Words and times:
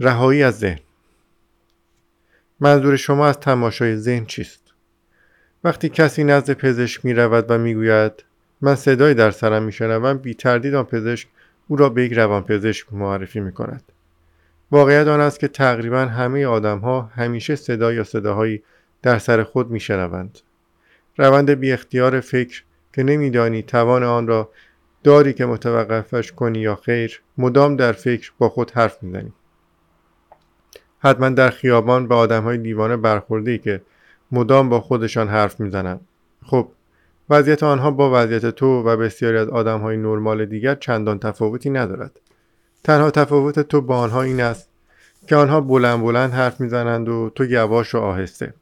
رهایی 0.00 0.42
از 0.42 0.58
ذهن. 0.58 0.78
منظور 2.60 2.96
شما 2.96 3.26
از 3.26 3.40
تماشای 3.40 3.96
ذهن 3.96 4.24
چیست؟ 4.24 4.60
وقتی 5.64 5.88
کسی 5.88 6.24
نزد 6.24 6.52
پزشک 6.52 7.04
می 7.04 7.14
رود 7.14 7.50
و 7.50 7.58
می 7.58 7.74
گوید 7.74 8.24
من 8.60 8.74
صدایی 8.74 9.14
در 9.14 9.30
سرم 9.30 9.62
می 9.62 9.72
شنوم 9.72 10.18
بی 10.18 10.34
تردید 10.34 10.74
آن 10.74 10.84
پزشک 10.84 11.28
او 11.68 11.76
را 11.76 11.88
به 11.88 12.04
یک 12.04 12.12
روان 12.12 12.42
پزشک 12.42 12.92
معرفی 12.92 13.40
می 13.40 13.52
کند 13.52 13.82
واقعیت 14.70 15.06
آن 15.06 15.20
است 15.20 15.40
که 15.40 15.48
تقریبا 15.48 16.00
همه 16.00 16.46
آدم 16.46 16.78
ها 16.78 17.02
همیشه 17.02 17.56
صدا 17.56 17.92
یا 17.92 18.04
صداهایی 18.04 18.62
در 19.02 19.18
سر 19.18 19.42
خود 19.42 19.70
می 19.70 19.80
شنوند 19.80 20.38
روند 21.16 21.50
بی 21.50 21.72
اختیار 21.72 22.20
فکر 22.20 22.62
که 22.92 23.02
نمیدانی 23.02 23.62
توان 23.62 24.02
آن 24.02 24.26
را 24.26 24.50
داری 25.04 25.32
که 25.32 25.46
متوقفش 25.46 26.32
کنی 26.32 26.58
یا 26.58 26.76
خیر 26.76 27.22
مدام 27.38 27.76
در 27.76 27.92
فکر 27.92 28.32
با 28.38 28.48
خود 28.48 28.70
حرف 28.70 29.02
می‌زنی. 29.02 29.32
حتما 30.98 31.28
در 31.28 31.50
خیابان 31.50 32.08
به 32.08 32.14
آدم 32.14 32.42
های 32.42 32.58
دیوانه 32.58 32.96
برخورده 32.96 33.50
ای 33.50 33.58
که 33.58 33.82
مدام 34.32 34.68
با 34.68 34.80
خودشان 34.80 35.28
حرف 35.28 35.60
می‌زنند 35.60 36.00
خب 36.46 36.68
وضعیت 37.30 37.62
آنها 37.62 37.90
با 37.90 38.10
وضعیت 38.22 38.46
تو 38.46 38.82
و 38.82 38.96
بسیاری 38.96 39.38
از 39.38 39.48
آدم 39.48 39.80
های 39.80 39.96
نرمال 39.96 40.46
دیگر 40.46 40.74
چندان 40.74 41.18
تفاوتی 41.18 41.70
ندارد. 41.70 42.20
تنها 42.84 43.10
تفاوت 43.10 43.60
تو 43.60 43.80
با 43.80 43.98
آنها 43.98 44.22
این 44.22 44.40
است 44.40 44.68
که 45.26 45.36
آنها 45.36 45.60
بلند 45.60 46.02
بلند 46.02 46.32
حرف 46.32 46.60
می‌زنند 46.60 47.08
و 47.08 47.30
تو 47.34 47.44
یواش 47.44 47.94
و 47.94 47.98
آهسته. 47.98 48.54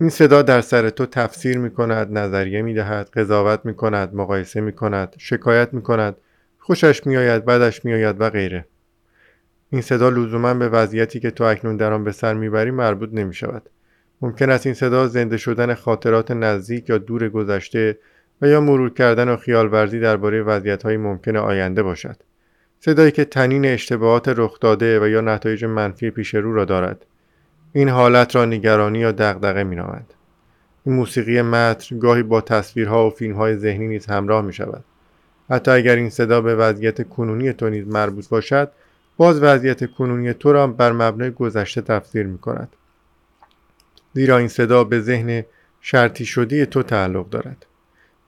این 0.00 0.10
صدا 0.10 0.42
در 0.42 0.60
سر 0.60 0.90
تو 0.90 1.06
تفسیر 1.06 1.58
می 1.58 1.70
کند، 1.70 2.18
نظریه 2.18 2.62
می 2.62 2.74
دهد، 2.74 3.10
قضاوت 3.10 3.60
می 3.64 3.74
کند، 3.74 4.14
مقایسه 4.14 4.60
می 4.60 4.72
کند، 4.72 5.14
شکایت 5.18 5.74
می 5.74 5.82
کند، 5.82 6.16
خوشش 6.58 7.06
می 7.06 7.16
آید، 7.16 7.44
بدش 7.44 7.84
می 7.84 7.94
آید 7.94 8.20
و 8.20 8.30
غیره. 8.30 8.64
این 9.70 9.82
صدا 9.82 10.08
لزوما 10.08 10.54
به 10.54 10.68
وضعیتی 10.68 11.20
که 11.20 11.30
تو 11.30 11.44
اکنون 11.44 11.76
در 11.76 11.92
آن 11.92 12.04
به 12.04 12.12
سر 12.12 12.34
می‌بری 12.34 12.70
مربوط 12.70 13.10
نمی 13.12 13.34
شود. 13.34 13.70
ممکن 14.22 14.50
است 14.50 14.66
این 14.66 14.74
صدا 14.74 15.06
زنده 15.06 15.36
شدن 15.36 15.74
خاطرات 15.74 16.30
نزدیک 16.30 16.88
یا 16.88 16.98
دور 16.98 17.28
گذشته 17.28 17.98
و 18.42 18.48
یا 18.48 18.60
مرور 18.60 18.90
کردن 18.90 19.28
و 19.28 19.36
خیال 19.36 19.72
ورزی 19.72 20.00
درباره 20.00 20.42
وضعیت 20.42 20.82
های 20.82 20.96
ممکن 20.96 21.36
آینده 21.36 21.82
باشد. 21.82 22.16
صدایی 22.80 23.10
که 23.10 23.24
تنین 23.24 23.66
اشتباهات 23.66 24.28
رخ 24.28 24.60
داده 24.60 25.00
و 25.00 25.08
یا 25.08 25.20
نتایج 25.20 25.64
منفی 25.64 26.10
پیش 26.10 26.34
رو 26.34 26.54
را 26.54 26.64
دارد. 26.64 27.06
این 27.72 27.88
حالت 27.88 28.36
را 28.36 28.44
نگرانی 28.44 28.98
یا 28.98 29.12
دغدغه 29.12 29.64
مینامند 29.64 30.14
این 30.86 30.96
موسیقی 30.96 31.42
متر 31.42 31.96
گاهی 31.96 32.22
با 32.22 32.40
تصویرها 32.40 33.06
و 33.06 33.10
فیلمهای 33.10 33.56
ذهنی 33.56 33.88
نیز 33.88 34.06
همراه 34.06 34.42
می 34.42 34.52
شود 34.52 34.84
حتی 35.50 35.70
اگر 35.70 35.96
این 35.96 36.10
صدا 36.10 36.40
به 36.40 36.54
وضعیت 36.54 37.08
کنونی 37.08 37.52
تو 37.52 37.70
نیز 37.70 37.88
مربوط 37.88 38.28
باشد 38.28 38.70
باز 39.18 39.42
وضعیت 39.42 39.90
کنونی 39.90 40.32
تو 40.32 40.52
را 40.52 40.66
بر 40.66 40.92
مبنای 40.92 41.30
گذشته 41.30 41.80
تفسیر 41.80 42.26
می 42.26 42.38
کند 42.38 42.68
زیرا 44.12 44.38
این 44.38 44.48
صدا 44.48 44.84
به 44.84 45.00
ذهن 45.00 45.44
شرطی 45.80 46.24
شدی 46.24 46.66
تو 46.66 46.82
تعلق 46.82 47.28
دارد. 47.28 47.66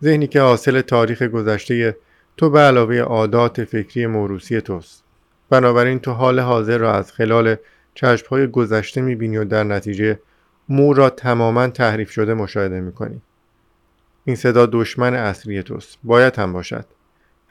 ذهنی 0.02 0.26
که 0.26 0.40
حاصل 0.40 0.80
تاریخ 0.80 1.22
گذشته 1.22 1.96
تو 2.36 2.50
به 2.50 2.60
علاوه 2.60 2.98
عادات 2.98 3.64
فکری 3.64 4.06
موروسی 4.06 4.60
توست. 4.60 5.04
بنابراین 5.50 5.98
تو 5.98 6.12
حال 6.12 6.40
حاضر 6.40 6.78
را 6.78 6.94
از 6.94 7.12
خلال 7.12 7.56
های 8.30 8.46
گذشته 8.46 9.00
می‌بینی 9.00 9.36
و 9.36 9.44
در 9.44 9.64
نتیجه 9.64 10.18
مو 10.68 10.94
را 10.94 11.10
تماما 11.10 11.68
تحریف 11.68 12.10
شده 12.10 12.34
مشاهده 12.34 12.80
می‌کنی. 12.80 13.22
این 14.24 14.36
صدا 14.36 14.66
دشمن 14.66 15.14
اصلی 15.14 15.62
توست. 15.62 15.98
باید 16.04 16.36
هم 16.36 16.52
باشد. 16.52 16.84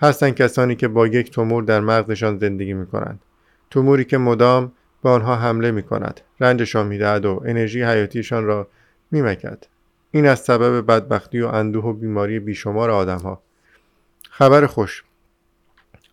هستند 0.02 0.36
کسانی 0.36 0.76
که 0.76 0.88
با 0.88 1.08
یک 1.08 1.32
تومور 1.32 1.64
در 1.64 1.80
مغزشان 1.80 2.38
زندگی 2.38 2.74
می‌کنند. 2.74 3.20
توموری 3.70 4.06
که 4.06 4.18
مدام 4.18 4.72
به 5.04 5.10
آنها 5.10 5.36
حمله 5.36 5.72
می‌کند. 5.72 6.22
رنجشان 6.40 6.88
می‌دهد 6.88 7.26
و 7.26 7.42
انرژی 7.46 7.84
حیاتیشان 7.84 8.46
را 8.46 8.68
میمکد. 9.12 9.64
این 10.12 10.28
از 10.28 10.40
سبب 10.40 10.86
بدبختی 10.86 11.42
و 11.42 11.48
اندوه 11.48 11.86
و 11.86 11.94
بیماری 11.94 12.40
بیشمار 12.40 12.90
آدمها. 12.90 13.42
خبر 14.30 14.66
خوش. 14.66 15.04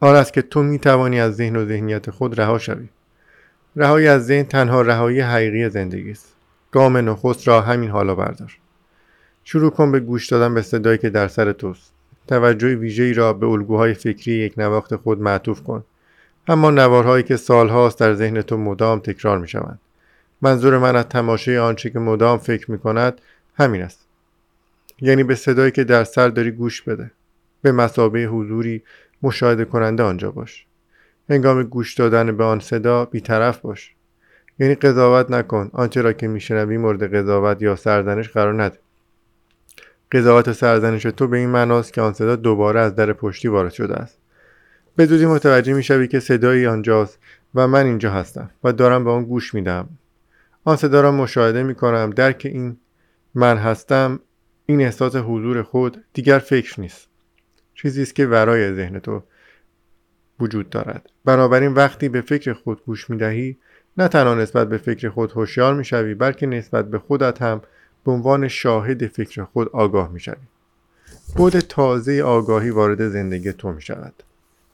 آن 0.01 0.15
است 0.15 0.33
که 0.33 0.43
تو 0.43 0.63
می‌توانی 0.63 1.21
از 1.21 1.37
ذهن 1.37 1.57
و 1.57 1.65
ذهنیت 1.65 2.11
خود 2.11 2.41
رها 2.41 2.59
شوی. 2.59 2.89
رهایی 3.77 4.09
از 4.09 4.27
ذهن 4.27 4.43
تنها 4.43 4.83
رهایی 4.83 5.21
حقیقی 5.21 5.69
زندگی 5.69 6.11
است. 6.11 6.35
گام 6.71 6.97
نخست 6.97 7.49
را 7.49 7.61
همین 7.61 7.91
حالا 7.91 8.15
بردار. 8.15 8.59
شروع 9.45 9.71
کن 9.71 9.93
به 9.93 10.01
گوش 10.01 10.29
دادن 10.29 10.55
به 10.55 10.63
صدایی 10.63 10.99
که 10.99 11.11
در 11.11 11.29
سر 11.29 11.53
توست. 11.53 11.93
توجه 12.27 12.75
ویژه‌ای 12.75 13.13
را 13.13 13.33
به 13.33 13.47
الگوهای 13.47 13.95
فکری 13.95 14.35
یک 14.35 14.55
نواخت 14.57 14.97
خود 14.97 15.21
معطوف 15.21 15.63
کن. 15.63 15.85
اما 16.49 16.71
نوارهایی 16.71 17.23
که 17.25 17.37
سالهاست 17.37 18.01
در 18.01 18.15
ذهن 18.15 18.43
تو 18.43 18.57
مدام 18.57 18.99
تکرار 18.99 19.39
می 19.39 19.49
شوند. 19.49 19.81
منظور 20.43 20.79
من 20.79 20.97
از 20.97 21.05
تماشای 21.05 21.59
آنچه 21.59 21.91
که 21.91 21.99
مدام 21.99 22.39
فکر 22.39 22.71
می 22.71 22.79
کند 22.79 23.21
همین 23.55 23.83
است. 23.83 24.07
یعنی 25.01 25.25
به 25.25 25.35
صدایی 25.35 25.71
که 25.71 25.85
در 25.85 26.05
سر 26.05 26.29
داری 26.29 26.51
گوش 26.51 26.83
بده. 26.83 27.11
به 27.63 27.73
مسابه 27.73 28.25
حضوری 28.25 28.83
مشاهده 29.23 29.65
کننده 29.65 30.03
آنجا 30.03 30.31
باش. 30.31 30.67
هنگام 31.31 31.63
گوش 31.63 31.95
دادن 31.95 32.37
به 32.37 32.45
آن 32.45 32.61
صدا 32.61 33.05
بیطرف 33.05 33.59
باش. 33.59 33.95
یعنی 34.59 34.75
قضاوت 34.75 35.31
نکن. 35.31 35.71
آنچه 35.73 36.03
را 36.03 36.13
که 36.13 36.29
میشنوی 36.29 36.77
مورد 36.77 37.15
قضاوت 37.15 37.63
یا 37.63 37.77
سرزنش 37.77 38.29
قرار 38.29 38.63
نده. 38.63 38.79
قضاوت 40.13 40.49
و 40.49 40.53
سرزنش 40.53 41.03
تو 41.03 41.29
به 41.29 41.37
این 41.37 41.49
معناست 41.49 41.93
که 41.93 42.01
آن 42.01 42.13
صدا 42.13 42.37
دوباره 42.37 42.81
از 42.81 42.95
در 42.95 43.13
پشتی 43.13 43.49
وارد 43.49 43.73
شده 43.73 43.95
است. 43.95 44.19
به 44.97 45.07
زودی 45.07 45.27
متوجه 45.27 45.73
می‌شوی 45.73 46.09
که 46.09 46.21
صدایی 46.21 46.67
آنجاست 46.67 47.19
و 47.55 47.69
من 47.69 47.87
اینجا 47.87 48.11
هستم 48.11 48.51
و 48.65 48.73
دارم 48.73 49.05
به 49.05 49.11
آن 49.11 49.25
گوش 49.25 49.55
میدم. 49.55 49.89
آن 50.65 50.77
صدا 50.77 51.01
را 51.01 51.13
مشاهده 51.13 51.63
می‌کنم. 51.63 52.11
درک 52.11 52.43
این 52.45 52.77
من 53.35 53.57
هستم 53.57 54.21
این 54.67 54.81
احساس 54.81 55.17
حضور 55.17 55.63
خود 55.63 56.05
دیگر 56.13 56.39
فکر 56.39 56.81
نیست. 56.81 57.09
چیزی 57.75 58.03
است 58.03 58.15
که 58.15 58.27
ورای 58.27 58.75
ذهن 58.75 58.99
تو 58.99 59.23
وجود 60.41 60.71
دارد. 60.71 61.11
بنابراین 61.25 61.73
وقتی 61.73 62.09
به 62.09 62.21
فکر 62.21 62.53
خود 62.53 62.85
گوش 62.85 63.11
می 63.11 63.17
دهی 63.17 63.57
نه 63.99 64.09
تنها 64.09 64.35
نسبت 64.35 64.69
به 64.69 64.79
فکر 64.79 65.09
خود 65.09 65.33
هوشیار 65.33 65.75
می 65.75 65.85
شوی 65.85 66.15
بلکه 66.15 66.47
نسبت 66.47 66.91
به 66.91 66.99
خودت 66.99 67.43
هم 67.43 67.63
به 68.05 68.13
عنوان 68.13 68.49
شاهد 68.49 69.07
فکر 69.07 69.45
خود 69.45 69.69
آگاه 69.69 70.13
می 70.13 70.21
شوی 70.21 70.35
بود 71.37 71.61
تازه 71.61 72.23
آگاهی 72.23 72.71
وارد 72.71 73.09
زندگی 73.09 73.53
تو 73.53 73.73
می 73.73 73.83
شود 73.83 74.23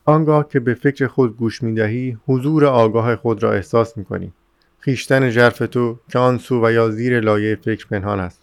آنگاه 0.04 0.48
که 0.48 0.60
به 0.60 0.74
فکر 0.74 1.06
خود 1.06 1.36
گوش 1.36 1.62
می 1.62 1.74
دهی 1.74 2.18
حضور 2.26 2.64
آگاه 2.64 3.16
خود 3.16 3.42
را 3.42 3.52
احساس 3.52 3.96
می 3.98 4.04
کنی 4.04 4.32
خیشتن 4.78 5.30
جرف 5.30 5.58
تو 5.58 5.98
که 6.08 6.18
آن 6.18 6.38
سو 6.38 6.66
و 6.66 6.72
یا 6.72 6.90
زیر 6.90 7.20
لایه 7.20 7.56
فکر 7.56 7.86
پنهان 7.86 8.20
است. 8.20 8.40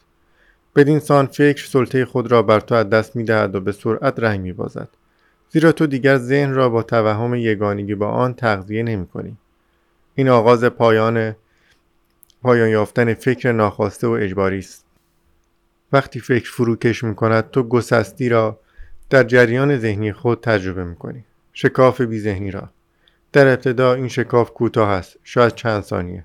بدین 0.76 1.00
سان 1.00 1.26
فکر 1.26 1.66
سلطه 1.66 2.06
خود 2.06 2.32
را 2.32 2.42
بر 2.42 2.60
تو 2.60 2.76
از 2.76 2.90
دست 2.90 3.16
می 3.16 3.24
دهد 3.24 3.56
و 3.56 3.62
به 3.62 3.72
سرعت 3.72 4.20
رنگ 4.20 4.42
می 4.42 4.54
بازد 4.54 4.90
زیرا 5.50 5.72
تو 5.72 5.88
دیگر 5.88 6.18
ذهن 6.18 6.54
را 6.54 6.70
با 6.70 6.84
توهم 6.84 7.36
یگانگی 7.36 7.96
با 7.96 8.08
آن 8.08 8.34
تغذیه 8.34 8.84
نمی 8.84 9.08
کنی. 9.08 9.38
این 10.16 10.30
آغاز 10.30 10.64
پایان 10.64 11.36
پایان 12.42 12.70
یافتن 12.70 13.14
فکر 13.14 13.52
ناخواسته 13.52 14.08
و 14.08 14.12
اجباری 14.12 14.60
است. 14.60 14.86
وقتی 15.94 16.20
فکر 16.20 16.52
فروکش 16.52 17.04
می 17.04 17.16
کند 17.16 17.52
تو 17.52 17.64
گسستی 17.64 18.30
را 18.30 18.60
در 19.10 19.24
جریان 19.24 19.78
ذهنی 19.78 20.14
خود 20.14 20.42
تجربه 20.42 20.84
می 20.84 20.96
کنی 20.96 21.24
شکاف 21.54 22.02
بی 22.02 22.20
ذهنی 22.20 22.52
را. 22.52 22.70
در 23.32 23.48
ابتدا 23.48 23.94
این 23.94 24.08
شکاف 24.08 24.52
کوتاه 24.52 24.90
است 24.90 25.18
شاید 25.24 25.56
چند 25.56 25.84
ثانیه. 25.84 26.24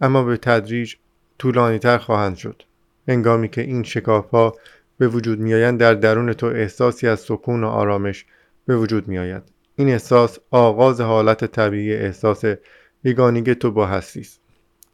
اما 0.00 0.22
به 0.24 0.36
تدریج 0.36 0.94
طولانی 1.38 1.78
تر 1.78 1.98
خواهند 1.98 2.36
شد. 2.36 2.62
هنگامی 3.08 3.48
که 3.48 3.60
این 3.60 3.82
شکاف 3.82 4.30
ها 4.30 4.54
به 4.98 5.08
وجود 5.08 5.40
میآیند 5.40 5.80
در 5.80 5.94
درون 5.94 6.32
تو 6.32 6.46
احساسی 6.46 7.08
از 7.08 7.20
سکون 7.20 7.64
و 7.64 7.68
آرامش 7.68 8.24
به 8.66 8.76
وجود 8.76 9.08
می 9.08 9.18
آید. 9.18 9.42
این 9.76 9.88
احساس 9.88 10.38
آغاز 10.50 11.00
حالت 11.00 11.44
طبیعی 11.44 11.94
احساس 11.94 12.44
یگانگی 13.04 13.54
تو 13.54 13.70
با 13.70 13.86
هستی 13.86 14.20
است. 14.20 14.40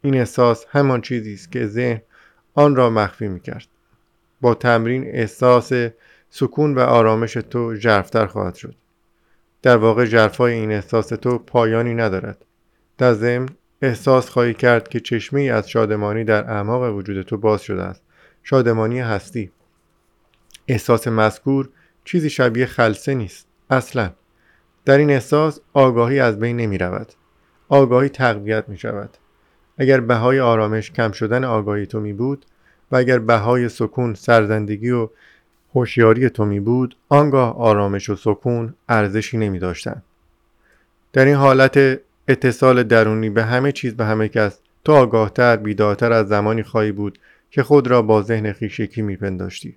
این 0.01 0.15
احساس 0.15 0.65
همان 0.69 1.01
چیزی 1.01 1.33
است 1.33 1.51
که 1.51 1.67
ذهن 1.67 2.01
آن 2.53 2.75
را 2.75 2.89
مخفی 2.89 3.27
می 3.27 3.39
کرد 3.39 3.67
با 4.41 4.53
تمرین 4.53 5.03
احساس 5.07 5.71
سکون 6.29 6.75
و 6.75 6.79
آرامش 6.79 7.33
تو 7.33 7.75
ژرفتر 7.75 8.25
خواهد 8.25 8.55
شد. 8.55 8.75
در 9.61 9.77
واقع 9.77 10.05
ژرفای 10.05 10.53
این 10.53 10.71
احساس 10.71 11.07
تو 11.07 11.37
پایانی 11.37 11.93
ندارد. 11.93 12.45
در 12.97 13.13
ضمن 13.13 13.49
احساس 13.81 14.29
خواهی 14.29 14.53
کرد 14.53 14.87
که 14.87 14.99
چشمه 14.99 15.41
از 15.41 15.69
شادمانی 15.69 16.23
در 16.23 16.51
اعماق 16.51 16.95
وجود 16.95 17.21
تو 17.21 17.37
باز 17.37 17.61
شده 17.61 17.83
است. 17.83 18.03
شادمانی 18.43 18.99
هستی. 18.99 19.51
احساس 20.67 21.07
مذکور 21.07 21.69
چیزی 22.05 22.29
شبیه 22.29 22.65
خلصه 22.65 23.13
نیست. 23.13 23.47
اصلا. 23.69 24.11
در 24.85 24.97
این 24.97 25.09
احساس 25.09 25.59
آگاهی 25.73 26.19
از 26.19 26.39
بین 26.39 26.57
نمی 26.57 26.77
رود. 26.77 27.13
آگاهی 27.69 28.09
تقویت 28.09 28.69
می 28.69 28.77
شود. 28.77 29.17
اگر 29.77 29.99
بهای 29.99 30.39
آرامش 30.39 30.91
کم 30.91 31.11
شدن 31.11 31.43
آگاهی 31.43 31.85
تو 31.85 31.99
می 31.99 32.13
بود 32.13 32.45
و 32.91 32.95
اگر 32.95 33.19
بهای 33.19 33.69
سکون 33.69 34.13
سرزندگی 34.13 34.89
و 34.89 35.09
هوشیاری 35.77 36.29
تو 36.29 36.45
می 36.45 36.59
بود 36.59 36.95
آنگاه 37.09 37.57
آرامش 37.57 38.09
و 38.09 38.15
سکون 38.15 38.73
ارزشی 38.89 39.37
نمی 39.37 39.59
داشتن. 39.59 40.01
در 41.13 41.25
این 41.25 41.35
حالت 41.35 41.99
اتصال 42.27 42.83
درونی 42.83 43.29
به 43.29 43.43
همه 43.43 43.71
چیز 43.71 43.95
به 43.95 44.05
همه 44.05 44.27
کس 44.27 44.59
تو 44.83 44.91
آگاهتر 44.91 45.55
بیدارتر 45.55 46.13
از 46.13 46.27
زمانی 46.27 46.63
خواهی 46.63 46.91
بود 46.91 47.19
که 47.51 47.63
خود 47.63 47.87
را 47.87 48.01
با 48.01 48.21
ذهن 48.21 48.51
خیش 48.51 48.79
یکی 48.79 49.01
میپنداشتی 49.01 49.75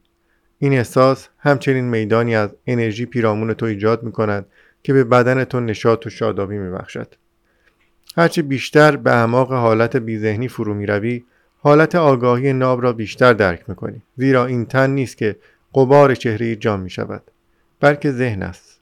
این 0.58 0.72
احساس 0.72 1.28
همچنین 1.38 1.84
میدانی 1.84 2.36
از 2.36 2.50
انرژی 2.66 3.06
پیرامون 3.06 3.54
تو 3.54 3.66
ایجاد 3.66 4.02
می 4.02 4.12
کند 4.12 4.46
که 4.82 4.92
به 4.92 5.04
بدن 5.04 5.44
تو 5.44 5.60
نشاط 5.60 6.06
و 6.06 6.10
شادابی 6.10 6.58
می 6.58 6.70
بخشد. 6.70 7.14
هرچه 8.16 8.42
بیشتر 8.42 8.96
به 8.96 9.10
اعماق 9.10 9.52
حالت 9.52 9.96
بیذهنی 9.96 10.48
فرو 10.48 10.74
می 10.74 10.86
روی 10.86 11.22
حالت 11.58 11.94
آگاهی 11.94 12.52
ناب 12.52 12.82
را 12.82 12.92
بیشتر 12.92 13.32
درک 13.32 13.68
می 13.68 13.74
کنی 13.74 14.02
زیرا 14.16 14.46
این 14.46 14.66
تن 14.66 14.90
نیست 14.90 15.16
که 15.16 15.36
قبار 15.74 16.14
چهره 16.14 16.56
جان 16.56 16.80
می 16.80 16.90
شود 16.90 17.22
بلکه 17.80 18.12
ذهن 18.12 18.42
است. 18.42 18.80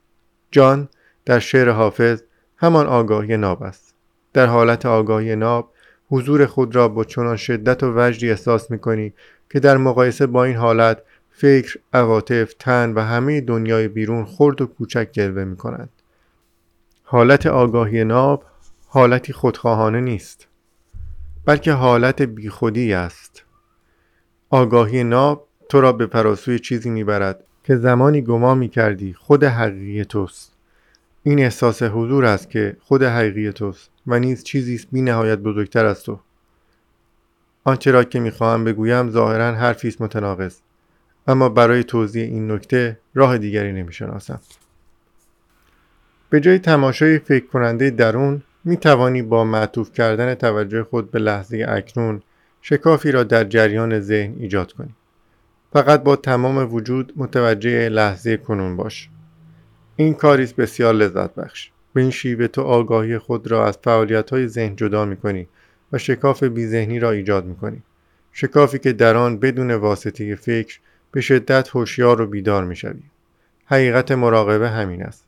جان 0.51 0.89
در 1.25 1.39
شعر 1.39 1.71
حافظ 1.71 2.23
همان 2.57 2.87
آگاهی 2.87 3.37
ناب 3.37 3.63
است. 3.63 3.95
در 4.33 4.47
حالت 4.47 4.87
آگاهی 4.87 5.37
ناب 5.37 5.73
حضور 6.11 6.47
خود 6.47 6.77
را 6.77 6.89
با 6.89 7.05
چنان 7.05 7.37
شدت 7.37 7.83
و 7.83 7.93
وجدی 7.97 8.31
احساس 8.31 8.71
می 8.71 8.79
کنی 8.79 9.13
که 9.51 9.61
در 9.61 9.77
مقایسه 9.77 10.27
با 10.27 10.45
این 10.45 10.57
حالت 10.57 11.03
فکر، 11.31 11.79
عواطف، 11.93 12.55
تن 12.59 12.93
و 12.93 13.01
همه 13.01 13.41
دنیای 13.41 13.89
بیرون 13.89 14.25
خرد 14.25 14.61
و 14.61 14.67
کوچک 14.67 15.09
جلوه 15.13 15.45
می 15.45 15.57
کنند. 15.57 15.91
حالت 17.03 17.47
آگاهی 17.47 18.05
ناب 18.05 18.45
حالتی 18.89 19.33
خودخواهانه 19.33 20.01
نیست 20.01 20.49
بلکه 21.45 21.73
حالت 21.73 22.23
بیخودی 22.23 22.93
است. 22.93 23.45
آگاهی 24.51 25.05
ناب 25.05 25.48
تو 25.69 25.81
را 25.81 25.93
به 25.93 26.07
پراسوی 26.07 26.59
چیزی 26.59 26.91
می‌برد 26.91 27.45
که 27.65 27.77
زمانی 27.77 28.23
گمان 28.23 28.59
می 28.59 28.69
کردی 28.69 29.15
خود 29.15 29.45
حقیقی 29.45 30.05
توست. 30.05 30.53
این 31.23 31.39
احساس 31.39 31.83
حضور 31.83 32.25
است 32.25 32.51
که 32.51 32.77
خود 32.81 33.03
حقیقی 33.03 33.53
توست 33.53 33.91
و 34.07 34.19
نیز 34.19 34.45
چیزی 34.45 34.75
است 34.75 34.89
بی 34.93 35.03
نهایت 35.03 35.39
بزرگتر 35.39 35.87
از 35.87 36.03
تو. 36.03 36.21
آنچه 37.65 37.91
را 37.91 38.05
که 38.05 38.21
می‌خواهم 38.21 38.65
بگویم 38.65 39.11
ظاهرا 39.11 39.55
حرفی 39.55 39.89
است 39.89 40.03
متناقض 40.03 40.59
اما 41.27 41.49
برای 41.49 41.85
توضیح 41.85 42.25
این 42.25 42.53
نکته 42.53 42.99
راه 43.15 43.39
دیگری 43.39 43.73
نمی‌شناسم. 43.73 44.41
به 46.31 46.41
جای 46.41 46.59
تماشای 46.59 47.19
فکر 47.19 47.47
کننده 47.47 47.91
درون 47.91 48.43
می 48.65 48.77
توانی 48.77 49.23
با 49.23 49.45
معطوف 49.45 49.93
کردن 49.93 50.35
توجه 50.35 50.83
خود 50.83 51.11
به 51.11 51.19
لحظه 51.19 51.67
اکنون 51.69 52.23
شکافی 52.63 53.13
را 53.13 53.23
در 53.23 53.45
جریان 53.45 54.01
ذهن 54.01 54.35
ایجاد 54.39 54.73
کنی. 54.73 54.95
فقط 55.73 56.03
با 56.03 56.17
تمام 56.17 56.75
وجود 56.75 57.13
متوجه 57.17 57.89
لحظه 57.89 58.37
کنون 58.37 58.77
باش. 58.77 59.09
این 59.97 60.15
کاری 60.15 60.43
است 60.43 60.57
بسیار 60.57 60.95
لذت 60.95 61.35
بخش. 61.35 61.71
به 61.95 62.01
این 62.01 62.11
شیوه 62.11 62.47
تو 62.47 62.63
آگاهی 62.63 63.19
خود 63.19 63.47
را 63.47 63.67
از 63.67 63.79
فعالیت 63.85 64.31
های 64.31 64.49
ذهن 64.49 64.77
جدا 64.77 65.05
می 65.05 65.17
کنی 65.17 65.49
و 65.93 65.99
شکاف 65.99 66.43
بیذهنی 66.43 66.99
را 66.99 67.11
ایجاد 67.11 67.45
می 67.45 67.57
کنی 67.57 67.83
شکافی 68.33 68.79
که 68.79 68.93
در 68.93 69.17
آن 69.17 69.39
بدون 69.39 69.71
واسطه 69.71 70.35
فکر 70.35 70.79
به 71.13 71.21
شدت 71.21 71.69
هوشیار 71.69 72.21
و 72.21 72.27
بیدار 72.27 72.65
می 72.65 72.77
شوی. 72.77 73.03
حقیقت 73.65 74.13
مراقبه 74.13 74.71
همین 74.71 75.03
است. 75.03 75.25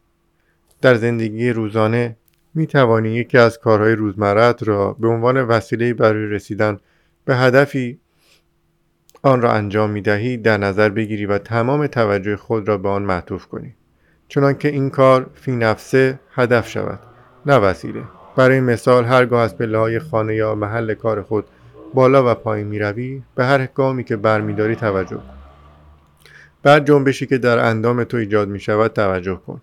در 0.80 0.94
زندگی 0.94 1.50
روزانه 1.50 2.16
می 2.54 2.66
توانی 2.66 3.08
یکی 3.08 3.38
از 3.38 3.58
کارهای 3.58 3.92
روزمرت 3.92 4.62
را 4.62 4.92
به 4.92 5.08
عنوان 5.08 5.36
وسیله 5.36 5.94
برای 5.94 6.26
رسیدن 6.26 6.78
به 7.24 7.36
هدفی 7.36 7.98
آن 9.22 9.42
را 9.42 9.52
انجام 9.52 9.90
می 9.90 10.00
دهی 10.00 10.36
در 10.36 10.56
نظر 10.56 10.88
بگیری 10.88 11.26
و 11.26 11.38
تمام 11.38 11.86
توجه 11.86 12.36
خود 12.36 12.68
را 12.68 12.78
به 12.78 12.88
آن 12.88 13.02
معطوف 13.02 13.46
کنی. 13.46 13.74
چنانکه 14.28 14.68
این 14.68 14.90
کار 14.90 15.30
فی 15.34 15.52
نفسه 15.52 16.20
هدف 16.34 16.68
شود 16.68 16.98
نه 17.46 17.56
وسیله. 17.56 18.02
برای 18.36 18.60
مثال 18.60 19.04
هرگاه 19.04 19.42
از 19.42 19.58
پله 19.58 19.78
های 19.78 19.98
خانه 19.98 20.34
یا 20.34 20.54
محل 20.54 20.94
کار 20.94 21.22
خود 21.22 21.44
بالا 21.94 22.30
و 22.30 22.34
پایین 22.34 22.66
می 22.66 22.78
روی 22.78 23.22
به 23.34 23.44
هر 23.44 23.66
گامی 23.66 24.04
که 24.04 24.16
برمیداری 24.16 24.76
توجه 24.76 25.16
کن. 25.16 25.38
بعد 26.62 26.86
جنبشی 26.86 27.26
که 27.26 27.38
در 27.38 27.58
اندام 27.58 28.04
تو 28.04 28.16
ایجاد 28.16 28.48
می 28.48 28.60
شود 28.60 28.92
توجه 28.92 29.40
کن. 29.46 29.60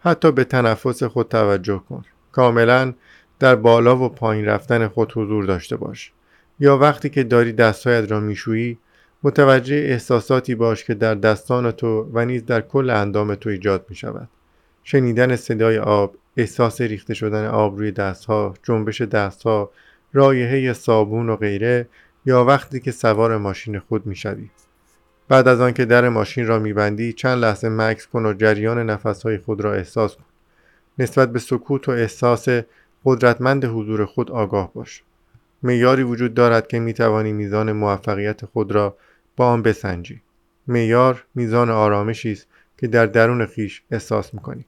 حتی 0.00 0.32
به 0.32 0.44
تنفس 0.44 1.02
خود 1.02 1.28
توجه 1.28 1.82
کن. 1.88 2.04
کاملا 2.32 2.94
در 3.38 3.54
بالا 3.54 3.96
و 3.96 4.08
پایین 4.08 4.44
رفتن 4.44 4.88
خود 4.88 5.12
حضور 5.16 5.44
داشته 5.44 5.76
باش. 5.76 6.12
یا 6.60 6.78
وقتی 6.78 7.08
که 7.08 7.24
داری 7.24 7.52
دستهایت 7.52 8.10
را 8.10 8.20
میشویی 8.20 8.78
متوجه 9.22 9.76
احساساتی 9.76 10.54
باش 10.54 10.84
که 10.84 10.94
در 10.94 11.14
دستان 11.14 11.70
تو 11.70 12.10
و 12.12 12.24
نیز 12.24 12.46
در 12.46 12.60
کل 12.60 12.90
اندام 12.90 13.34
تو 13.34 13.50
ایجاد 13.50 13.86
می 13.88 13.96
شود. 13.96 14.28
شنیدن 14.84 15.36
صدای 15.36 15.78
آب، 15.78 16.16
احساس 16.36 16.80
ریخته 16.80 17.14
شدن 17.14 17.46
آب 17.46 17.78
روی 17.78 17.92
دستها، 17.92 18.54
جنبش 18.62 19.02
دستها، 19.02 19.70
رایحه 20.12 20.72
صابون 20.72 21.28
و 21.28 21.36
غیره 21.36 21.88
یا 22.26 22.44
وقتی 22.44 22.80
که 22.80 22.90
سوار 22.90 23.36
ماشین 23.36 23.78
خود 23.78 24.06
می 24.06 24.16
شوی. 24.16 24.50
بعد 25.28 25.48
از 25.48 25.60
آنکه 25.60 25.84
در 25.84 26.08
ماشین 26.08 26.46
را 26.46 26.58
میبندی 26.58 27.12
چند 27.12 27.38
لحظه 27.38 27.68
مکس 27.68 28.06
کن 28.06 28.26
و 28.26 28.32
جریان 28.32 28.90
نفسهای 28.90 29.38
خود 29.38 29.60
را 29.60 29.74
احساس 29.74 30.16
کن. 30.16 30.24
نسبت 30.98 31.32
به 31.32 31.38
سکوت 31.38 31.88
و 31.88 31.92
احساس 31.92 32.48
قدرتمند 33.04 33.64
حضور 33.64 34.04
خود 34.04 34.30
آگاه 34.30 34.72
باش. 34.74 35.02
معیاری 35.62 36.02
وجود 36.02 36.34
دارد 36.34 36.66
که 36.66 36.78
می 36.78 36.94
توانی 36.94 37.32
میزان 37.32 37.72
موفقیت 37.72 38.44
خود 38.44 38.72
را 38.72 38.96
با 39.38 39.46
آن 39.46 39.62
بسنجی. 39.62 40.20
معیار 40.66 41.24
میزان 41.34 41.70
آرامشی 41.70 42.32
است 42.32 42.46
که 42.78 42.86
در 42.86 43.06
درون 43.06 43.46
خیش 43.46 43.82
احساس 43.90 44.34
می‌کنی. 44.34 44.64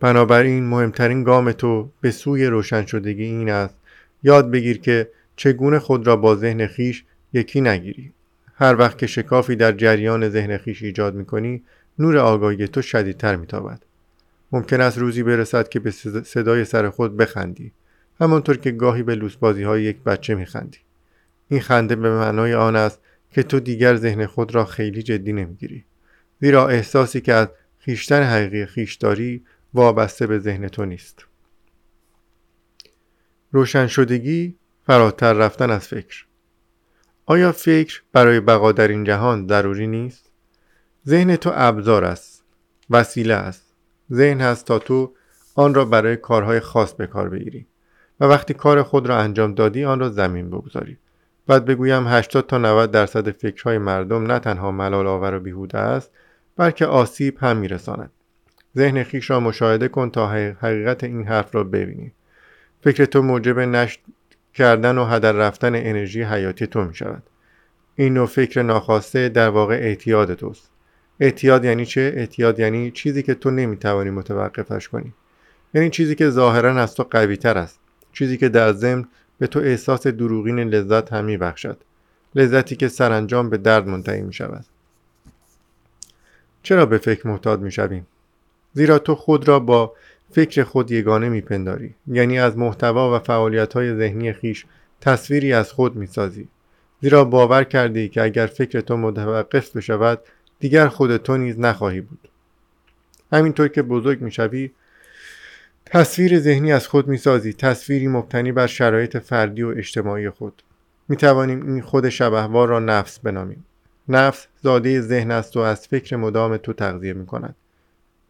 بنابراین 0.00 0.64
مهمترین 0.64 1.24
گام 1.24 1.52
تو 1.52 1.90
به 2.00 2.10
سوی 2.10 2.46
روشن 2.46 2.86
شدگی 2.86 3.24
این 3.24 3.50
است. 3.50 3.76
یاد 4.22 4.50
بگیر 4.50 4.78
که 4.78 5.08
چگونه 5.36 5.78
خود 5.78 6.06
را 6.06 6.16
با 6.16 6.36
ذهن 6.36 6.66
خیش 6.66 7.04
یکی 7.32 7.60
نگیری. 7.60 8.12
هر 8.54 8.76
وقت 8.76 8.98
که 8.98 9.06
شکافی 9.06 9.56
در 9.56 9.72
جریان 9.72 10.28
ذهن 10.28 10.56
خیش 10.56 10.82
ایجاد 10.82 11.14
می‌کنی 11.14 11.62
نور 11.98 12.18
آگاهی 12.18 12.68
تو 12.68 12.82
شدیدتر 12.82 13.36
میتابد. 13.36 13.82
ممکن 14.52 14.80
است 14.80 14.98
روزی 14.98 15.22
برسد 15.22 15.68
که 15.68 15.80
به 15.80 15.90
صدای 16.24 16.64
سر 16.64 16.90
خود 16.90 17.16
بخندی. 17.16 17.72
همانطور 18.20 18.56
که 18.56 18.70
گاهی 18.70 19.02
به 19.02 19.14
لوسبازی 19.14 19.62
های 19.62 19.82
یک 19.82 20.02
بچه 20.02 20.34
میخندی. 20.34 20.78
این 21.52 21.60
خنده 21.60 21.96
به 21.96 22.10
معنای 22.10 22.54
آن 22.54 22.76
است 22.76 23.00
که 23.30 23.42
تو 23.42 23.60
دیگر 23.60 23.96
ذهن 23.96 24.26
خود 24.26 24.54
را 24.54 24.64
خیلی 24.64 25.02
جدی 25.02 25.32
نمی‌گیری. 25.32 25.84
زیرا 26.40 26.68
احساسی 26.68 27.20
که 27.20 27.32
از 27.32 27.48
خیشتن 27.78 28.22
حقیقی 28.22 28.66
خیش 28.66 28.94
داری 28.94 29.44
وابسته 29.74 30.26
به 30.26 30.38
ذهن 30.38 30.68
تو 30.68 30.84
نیست. 30.84 31.26
روشن 33.50 33.86
شدگی 33.86 34.56
فراتر 34.86 35.32
رفتن 35.32 35.70
از 35.70 35.88
فکر. 35.88 36.24
آیا 37.26 37.52
فکر 37.52 38.02
برای 38.12 38.40
بقا 38.40 38.72
در 38.72 38.88
این 38.88 39.04
جهان 39.04 39.48
ضروری 39.48 39.86
نیست؟ 39.86 40.30
ذهن 41.08 41.36
تو 41.36 41.50
ابزار 41.54 42.04
است 42.04 42.44
وسیله 42.90 43.34
است. 43.34 43.74
ذهن 44.12 44.40
هست 44.40 44.66
تا 44.66 44.78
تو 44.78 45.14
آن 45.54 45.74
را 45.74 45.84
برای 45.84 46.16
کارهای 46.16 46.60
خاص 46.60 46.94
به 46.94 47.06
کار 47.06 47.28
بگیری 47.28 47.66
و 48.20 48.24
وقتی 48.24 48.54
کار 48.54 48.82
خود 48.82 49.06
را 49.06 49.18
انجام 49.18 49.54
دادی 49.54 49.84
آن 49.84 50.00
را 50.00 50.08
زمین 50.08 50.50
بگذاری. 50.50 50.98
بعد 51.46 51.64
بگویم 51.64 52.08
80 52.08 52.46
تا 52.46 52.58
90 52.58 52.90
درصد 52.90 53.30
فکرهای 53.30 53.78
مردم 53.78 54.26
نه 54.26 54.38
تنها 54.38 54.70
ملال 54.70 55.06
آور 55.06 55.34
و 55.34 55.40
بیهوده 55.40 55.78
است 55.78 56.10
بلکه 56.56 56.86
آسیب 56.86 57.38
هم 57.40 57.56
میرساند. 57.56 58.10
ذهن 58.76 59.02
خیش 59.02 59.30
را 59.30 59.40
مشاهده 59.40 59.88
کن 59.88 60.10
تا 60.10 60.28
حقیقت 60.60 61.04
این 61.04 61.26
حرف 61.26 61.54
را 61.54 61.64
ببینی. 61.64 62.12
فکر 62.80 63.04
تو 63.04 63.22
موجب 63.22 63.58
نشت 63.58 64.00
کردن 64.54 64.98
و 64.98 65.04
هدر 65.04 65.32
رفتن 65.32 65.74
انرژی 65.74 66.22
حیاتی 66.22 66.66
تو 66.66 66.84
می 66.84 66.94
شود 66.94 67.22
این 67.96 68.14
نوع 68.14 68.26
فکر 68.26 68.62
ناخواسته 68.62 69.28
در 69.28 69.48
واقع 69.48 69.74
اعتیاد 69.74 70.34
توست. 70.34 70.70
اعتیاد 71.20 71.64
یعنی 71.64 71.86
چه؟ 71.86 72.12
اعتیاد 72.16 72.60
یعنی 72.60 72.90
چیزی 72.90 73.22
که 73.22 73.34
تو 73.34 73.50
نمی‌توانی 73.50 74.10
متوقفش 74.10 74.88
کنی. 74.88 75.14
یعنی 75.74 75.90
چیزی 75.90 76.14
که 76.14 76.30
ظاهرا 76.30 76.74
از 76.74 76.94
تو 76.94 77.02
قوی 77.02 77.36
تر 77.36 77.58
است. 77.58 77.80
چیزی 78.12 78.36
که 78.36 78.48
در 78.48 78.72
ضمن 78.72 79.08
به 79.42 79.48
تو 79.48 79.58
احساس 79.58 80.06
دروغین 80.06 80.58
لذت 80.58 81.12
هم 81.12 81.24
میبخشد. 81.24 81.76
لذتی 82.34 82.76
که 82.76 82.88
سرانجام 82.88 83.50
به 83.50 83.56
درد 83.56 83.88
منتهی 83.88 84.22
می 84.22 84.32
شود 84.32 84.64
چرا 86.62 86.86
به 86.86 86.98
فکر 86.98 87.28
محتاط 87.28 87.60
می 87.60 87.72
شویم؟ 87.72 88.06
زیرا 88.72 88.98
تو 88.98 89.14
خود 89.14 89.48
را 89.48 89.60
با 89.60 89.92
فکر 90.32 90.62
خود 90.62 90.90
یگانه 90.90 91.28
میپنداری. 91.28 91.94
یعنی 92.06 92.38
از 92.38 92.58
محتوا 92.58 93.16
و 93.16 93.18
فعالیت 93.18 93.72
های 93.72 93.96
ذهنی 93.96 94.32
خیش 94.32 94.66
تصویری 95.00 95.52
از 95.52 95.72
خود 95.72 95.96
می‌سازی. 95.96 96.48
زیرا 97.00 97.24
باور 97.24 97.64
کردی 97.64 98.08
که 98.08 98.22
اگر 98.22 98.46
فکر 98.46 98.80
تو 98.80 98.96
متوقف 98.96 99.76
بشود 99.76 100.20
دیگر 100.60 100.88
خود 100.88 101.16
تو 101.16 101.36
نیز 101.36 101.58
نخواهی 101.58 102.00
بود. 102.00 102.28
همینطور 103.32 103.68
که 103.68 103.82
بزرگ 103.82 104.20
می‌شوی 104.20 104.70
تصویر 105.92 106.38
ذهنی 106.38 106.72
از 106.72 106.88
خود 106.88 107.08
می‌سازی. 107.08 107.52
تصویری 107.52 108.08
مبتنی 108.08 108.52
بر 108.52 108.66
شرایط 108.66 109.16
فردی 109.16 109.62
و 109.62 109.68
اجتماعی 109.76 110.30
خود. 110.30 110.62
می 111.08 111.16
توانیم 111.16 111.66
این 111.66 111.82
خود 111.82 112.08
شبهوار 112.08 112.68
را 112.68 112.78
نفس 112.78 113.18
بنامیم. 113.18 113.64
نفس 114.08 114.46
زاده 114.62 115.00
ذهن 115.00 115.30
است 115.30 115.56
و 115.56 115.60
از 115.60 115.88
فکر 115.88 116.16
مدام 116.16 116.56
تو 116.56 116.72
تغذیه 116.72 117.12
می 117.12 117.26
کند 117.26 117.56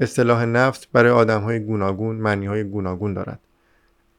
اصطلاح 0.01 0.45
نفس 0.45 0.87
برای 0.87 1.11
آدم 1.11 1.41
های 1.41 1.61
گوناگون 1.61 2.17
معنی 2.17 2.47
های 2.47 2.65
گوناگون 2.65 3.15
دارد. 3.15 3.41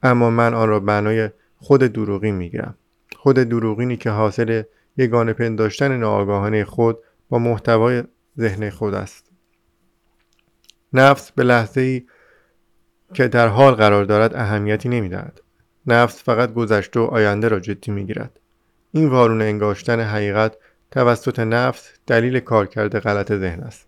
اما 0.02 0.30
من 0.30 0.54
آن 0.54 0.68
را 0.68 0.80
بنای 0.80 1.30
خود 1.58 1.80
دروغین 1.80 2.34
می‌گیرم. 2.34 2.74
خود 3.16 3.36
دروغینی 3.36 3.96
که 3.96 4.10
حاصل 4.10 4.62
یگانه 4.96 5.32
پنداشتن 5.32 5.96
ناآگاهانه 5.96 6.64
خود 6.64 6.98
با 7.28 7.38
محتوای 7.38 8.02
ذهن 8.38 8.70
خود 8.70 8.94
است. 8.94 9.30
نفس 10.92 11.32
به 11.32 11.44
لحظه 11.44 11.80
ای 11.80 12.02
که 13.12 13.28
در 13.28 13.48
حال 13.48 13.74
قرار 13.74 14.04
دارد 14.04 14.34
اهمیتی 14.34 14.88
نمی‌دهد. 14.88 15.40
نفس 15.86 16.22
فقط 16.22 16.54
گذشته 16.54 17.00
و 17.00 17.02
آینده 17.02 17.48
را 17.48 17.60
جدی 17.60 17.92
می‌گیرد. 17.92 18.40
این 18.92 19.08
وارون 19.08 19.42
انگاشتن 19.42 20.00
حقیقت 20.00 20.56
توسط 20.90 21.38
نفس 21.38 21.90
دلیل 22.06 22.40
کارکرد 22.40 22.98
غلط 22.98 23.32
ذهن 23.32 23.60
است. 23.60 23.86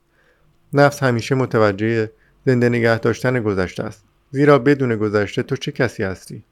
نفس 0.73 1.02
همیشه 1.02 1.35
متوجه 1.35 2.11
زنده 2.46 2.68
نگه 2.68 2.99
داشتن 2.99 3.42
گذشته 3.42 3.85
است. 3.85 4.04
زیرا 4.30 4.58
بدون 4.58 4.96
گذشته 4.96 5.42
تو 5.42 5.56
چه 5.56 5.73
کسی 5.73 6.02
هستی؟ 6.02 6.44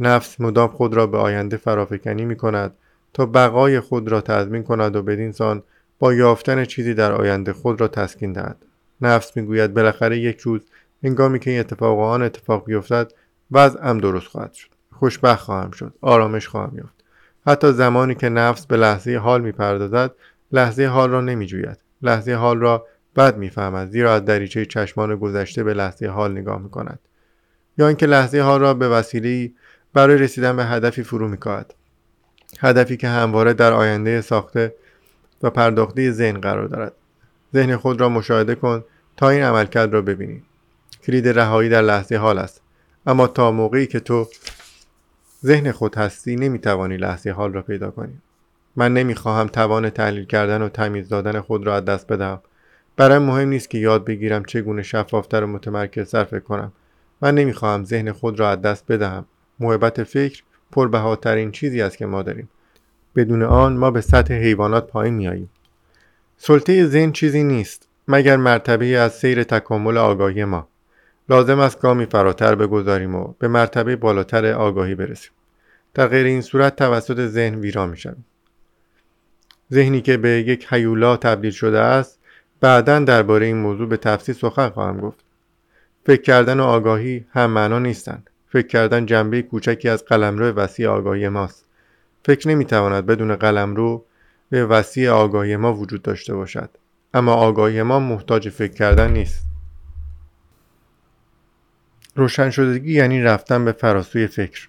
نفس 0.00 0.40
مدام 0.40 0.68
خود 0.68 0.94
را 0.94 1.06
به 1.06 1.18
آینده 1.18 1.56
فرافکنی 1.56 2.24
می 2.24 2.36
کند 2.36 2.72
تا 3.12 3.26
بقای 3.26 3.80
خود 3.80 4.08
را 4.08 4.20
تضمین 4.20 4.62
کند 4.62 4.96
و 4.96 5.02
بدین 5.02 5.32
سان 5.32 5.62
با 5.98 6.14
یافتن 6.14 6.64
چیزی 6.64 6.94
در 6.94 7.12
آینده 7.12 7.52
خود 7.52 7.80
را 7.80 7.88
تسکین 7.88 8.32
دهد. 8.32 8.56
نفس 9.00 9.36
می‌گوید 9.36 9.74
بالاخره 9.74 10.18
یک 10.18 10.40
روز 10.40 10.60
هنگامی 11.04 11.38
که 11.38 11.50
این 11.50 11.60
اتفاق 11.60 11.98
آن 11.98 12.22
اتفاق 12.22 12.64
بیفتد 12.64 13.12
وضعم 13.50 13.98
درست 13.98 14.26
خواهد 14.26 14.52
شد. 14.52 14.68
خوشبخت 14.92 15.42
خواهم 15.44 15.70
شد. 15.70 15.94
آرامش 16.00 16.48
خواهم 16.48 16.78
یافت. 16.78 17.04
حتی 17.46 17.72
زمانی 17.72 18.14
که 18.14 18.28
نفس 18.28 18.66
به 18.66 18.76
لحظه 18.76 19.16
حال 19.16 19.40
می‌پردازد 19.42 20.10
لحظه 20.52 20.86
حال 20.86 21.10
را 21.10 21.20
نمیجوید. 21.20 21.78
لحظه 22.02 22.34
حال 22.34 22.58
را 22.58 22.86
بد 23.16 23.36
می‌فهمد 23.36 23.90
زیرا 23.90 24.14
از 24.14 24.24
دریچه 24.24 24.66
چشمان 24.66 25.16
گذشته 25.16 25.64
به 25.64 25.74
لحظه 25.74 26.08
حال 26.08 26.32
نگاه 26.32 26.62
می‌کند. 26.62 26.98
یا 27.78 27.88
اینکه 27.88 28.06
لحظه 28.06 28.40
حال 28.40 28.60
را 28.60 28.74
به 28.74 28.88
وسیله 28.88 29.52
برای 29.92 30.18
رسیدن 30.18 30.56
به 30.56 30.64
هدفی 30.64 31.02
فرو 31.02 31.28
میکاهد. 31.28 31.74
هدفی 32.60 32.96
که 32.96 33.08
همواره 33.08 33.52
در 33.52 33.72
آینده 33.72 34.20
ساخته 34.20 34.74
و 35.42 35.50
پرداخته 35.50 36.10
ذهن 36.10 36.40
قرار 36.40 36.66
دارد. 36.66 36.92
ذهن 37.54 37.76
خود 37.76 38.00
را 38.00 38.08
مشاهده 38.08 38.54
کن 38.54 38.84
تا 39.16 39.28
این 39.28 39.42
عملکرد 39.42 39.92
را 39.92 40.02
ببینی. 40.02 40.42
کلید 41.06 41.28
رهایی 41.28 41.68
در 41.68 41.82
لحظه 41.82 42.16
حال 42.16 42.38
است. 42.38 42.60
اما 43.06 43.26
تا 43.26 43.50
موقعی 43.50 43.86
که 43.86 44.00
تو 44.00 44.26
ذهن 45.44 45.72
خود 45.72 45.94
هستی 45.94 46.36
نمی‌توانی 46.36 46.96
لحظه 46.96 47.30
حال 47.30 47.52
را 47.52 47.62
پیدا 47.62 47.90
کنی. 47.90 48.14
من 48.76 48.94
نمی‌خواهم 48.94 49.46
توان 49.46 49.90
تحلیل 49.90 50.24
کردن 50.24 50.62
و 50.62 50.68
تمیز 50.68 51.08
دادن 51.08 51.40
خود 51.40 51.66
را 51.66 51.76
از 51.76 51.84
دست 51.84 52.06
بدهم. 52.06 52.40
برای 52.96 53.18
مهم 53.18 53.48
نیست 53.48 53.70
که 53.70 53.78
یاد 53.78 54.04
بگیرم 54.04 54.44
چگونه 54.44 54.82
شفافتر 54.82 55.44
و 55.44 55.46
متمرکز 55.46 56.16
فکر 56.16 56.40
کنم. 56.40 56.72
من 57.20 57.34
نمی‌خواهم 57.34 57.84
ذهن 57.84 58.12
خود 58.12 58.40
را 58.40 58.50
از 58.50 58.62
دست 58.62 58.86
بدهم. 58.86 59.24
محبت 59.60 60.02
فکر 60.04 60.42
پربهاترین 60.72 61.52
چیزی 61.52 61.82
است 61.82 61.98
که 61.98 62.06
ما 62.06 62.22
داریم. 62.22 62.48
بدون 63.16 63.42
آن 63.42 63.76
ما 63.76 63.90
به 63.90 64.00
سطح 64.00 64.34
حیوانات 64.34 64.86
پایین 64.86 65.14
میاییم 65.14 65.50
سلطه 66.36 66.86
ذهن 66.86 67.12
چیزی 67.12 67.44
نیست 67.44 67.88
مگر 68.08 68.36
مرتبه 68.36 68.86
از 68.86 69.12
سیر 69.12 69.44
تکامل 69.44 69.98
آگاهی 69.98 70.44
ما. 70.44 70.68
لازم 71.28 71.58
است 71.58 71.80
گامی 71.80 72.06
فراتر 72.06 72.54
بگذاریم 72.54 73.14
و 73.14 73.34
به 73.38 73.48
مرتبه 73.48 73.96
بالاتر 73.96 74.52
آگاهی 74.52 74.94
برسیم. 74.94 75.30
در 75.94 76.06
غیر 76.06 76.26
این 76.26 76.40
صورت 76.40 76.76
توسط 76.76 77.26
ذهن 77.26 77.54
ویران 77.54 77.88
می‌شویم. 77.88 78.24
ذهنی 79.72 80.00
که 80.00 80.16
به 80.16 80.28
یک 80.28 80.66
حیولا 80.70 81.16
تبدیل 81.16 81.50
شده 81.50 81.78
است 81.78 82.18
بعدا 82.60 82.98
درباره 82.98 83.46
این 83.46 83.56
موضوع 83.56 83.88
به 83.88 83.96
تفصیل 83.96 84.34
سخن 84.34 84.68
خواهم 84.68 85.00
گفت. 85.00 85.24
فکر 86.06 86.22
کردن 86.22 86.60
و 86.60 86.62
آگاهی 86.62 87.26
هم 87.30 87.50
معنا 87.50 87.78
نیستند. 87.78 88.30
فکر 88.48 88.66
کردن 88.66 89.06
جنبه 89.06 89.42
کوچکی 89.42 89.88
از 89.88 90.04
قلمرو 90.04 90.46
وسیع 90.46 90.88
آگاهی 90.88 91.28
ماست. 91.28 91.64
فکر 92.24 92.48
نمی‌تواند 92.48 93.06
بدون 93.06 93.36
قلمرو 93.36 94.04
به 94.50 94.66
وسیع 94.66 95.10
آگاهی 95.10 95.56
ما 95.56 95.74
وجود 95.74 96.02
داشته 96.02 96.34
باشد. 96.34 96.70
اما 97.14 97.34
آگاهی 97.34 97.82
ما 97.82 98.00
محتاج 98.00 98.48
فکر 98.48 98.72
کردن 98.72 99.12
نیست. 99.12 99.53
روشن 102.16 102.50
شدگی 102.50 102.92
یعنی 102.92 103.22
رفتن 103.22 103.64
به 103.64 103.72
فراسوی 103.72 104.26
فکر. 104.26 104.68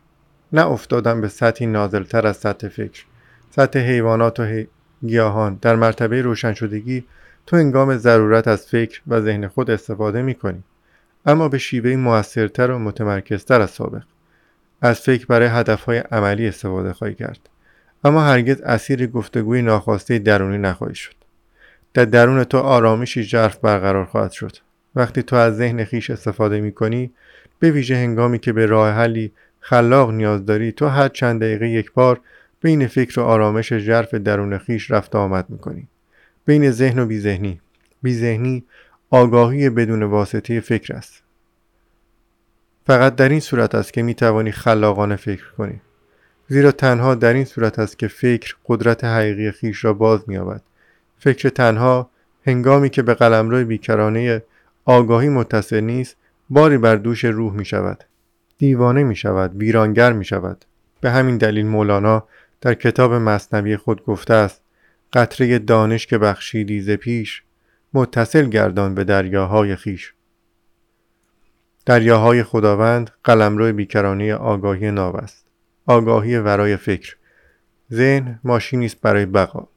نه 0.53 0.67
افتادن 0.67 1.21
به 1.21 1.27
سطحی 1.27 1.67
نازلتر 1.67 2.27
از 2.27 2.37
سطح 2.37 2.67
فکر. 2.67 3.05
سطح 3.49 3.79
حیوانات 3.79 4.39
و 4.39 4.63
گیاهان. 5.05 5.59
در 5.61 5.75
مرتبه 5.75 6.21
روشن 6.21 6.53
شدگی 6.53 7.03
تو 7.45 7.55
انگام 7.55 7.97
ضرورت 7.97 8.47
از 8.47 8.65
فکر 8.65 9.01
و 9.07 9.21
ذهن 9.21 9.47
خود 9.47 9.71
استفاده 9.71 10.21
می 10.21 10.35
کنی. 10.35 10.63
اما 11.25 11.49
به 11.49 11.57
شیوه 11.57 11.95
موثرتر 11.95 12.71
و 12.71 12.79
متمرکزتر 12.79 13.61
از 13.61 13.69
سابق. 13.69 14.03
از 14.81 14.99
فکر 14.99 15.25
برای 15.25 15.47
هدفهای 15.47 15.97
عملی 15.97 16.47
استفاده 16.47 16.93
خواهی 16.93 17.15
کرد. 17.15 17.49
اما 18.03 18.21
هرگز 18.21 18.61
اسیر 18.61 19.07
گفتگوی 19.07 19.61
ناخواسته 19.61 20.19
درونی 20.19 20.57
نخواهی 20.57 20.95
شد. 20.95 21.15
در 21.93 22.05
درون 22.05 22.43
تو 22.43 22.57
آرامشی 22.57 23.23
جرف 23.23 23.57
برقرار 23.57 24.05
خواهد 24.05 24.31
شد. 24.31 24.57
وقتی 24.95 25.23
تو 25.23 25.35
از 25.35 25.55
ذهن 25.55 25.83
خیش 25.83 26.09
استفاده 26.09 26.61
می 26.61 26.71
کنی 26.71 27.11
به 27.59 27.71
ویژه 27.71 27.95
هنگامی 27.95 28.39
که 28.39 28.53
به 28.53 28.65
راه 28.65 28.91
حلی 28.91 29.31
خلاق 29.59 30.11
نیاز 30.11 30.45
داری 30.45 30.71
تو 30.71 30.87
هر 30.87 31.07
چند 31.07 31.41
دقیقه 31.41 31.69
یک 31.69 31.91
بار 31.93 32.19
بین 32.61 32.87
فکر 32.87 33.19
و 33.19 33.23
آرامش 33.23 33.73
جرف 33.73 34.13
درون 34.13 34.57
خیش 34.57 34.91
رفت 34.91 35.15
آمد 35.15 35.49
می 35.49 35.57
کنی 35.57 35.87
بین 36.45 36.71
ذهن 36.71 36.99
و 36.99 37.05
بیذهنی. 37.05 37.61
بیذهنی 38.01 38.63
آگاهی 39.09 39.69
بدون 39.69 40.03
واسطه 40.03 40.59
فکر 40.59 40.95
است. 40.95 41.23
فقط 42.87 43.15
در 43.15 43.29
این 43.29 43.39
صورت 43.39 43.75
است 43.75 43.93
که 43.93 44.01
می 44.01 44.13
توانی 44.13 44.51
خلاقانه 44.51 45.15
فکر 45.15 45.51
کنی. 45.57 45.81
زیرا 46.47 46.71
تنها 46.71 47.15
در 47.15 47.33
این 47.33 47.45
صورت 47.45 47.79
است 47.79 47.99
که 47.99 48.07
فکر 48.07 48.55
قدرت 48.65 49.03
حقیقی 49.03 49.51
خیش 49.51 49.85
را 49.85 49.93
باز 49.93 50.19
می‌یابد. 50.27 50.61
فکر 51.19 51.49
تنها 51.49 52.09
هنگامی 52.47 52.89
که 52.89 53.01
به 53.01 53.13
قلمرو 53.13 53.65
بیکرانه 53.65 54.43
آگاهی 54.85 55.29
متصل 55.29 55.79
نیست 55.79 56.15
باری 56.49 56.77
بر 56.77 56.95
دوش 56.95 57.25
روح 57.25 57.53
می 57.53 57.65
شود. 57.65 58.03
دیوانه 58.57 59.03
می 59.03 59.15
شود. 59.15 59.55
ویرانگر 59.55 60.13
می 60.13 60.25
شود. 60.25 60.65
به 61.01 61.11
همین 61.11 61.37
دلیل 61.37 61.65
مولانا 61.65 62.27
در 62.61 62.73
کتاب 62.73 63.13
مصنوی 63.13 63.77
خود 63.77 64.03
گفته 64.03 64.33
است 64.33 64.61
قطره 65.13 65.59
دانش 65.59 66.07
که 66.07 66.17
بخشیدی 66.17 66.81
ز 66.81 66.89
پیش 66.89 67.43
متصل 67.93 68.49
گردان 68.49 68.95
به 68.95 69.03
دریاهای 69.03 69.75
خیش 69.75 70.13
دریاهای 71.85 72.43
خداوند 72.43 73.11
قلمرو 73.23 73.73
بیکرانی 73.73 74.31
آگاهی 74.31 74.91
ناو 74.91 75.17
است. 75.17 75.45
آگاهی 75.85 76.37
ورای 76.37 76.77
فکر. 76.77 77.15
ذهن 77.93 78.39
ماشینی 78.43 78.85
است 78.85 79.01
برای 79.01 79.25
بقا. 79.25 79.67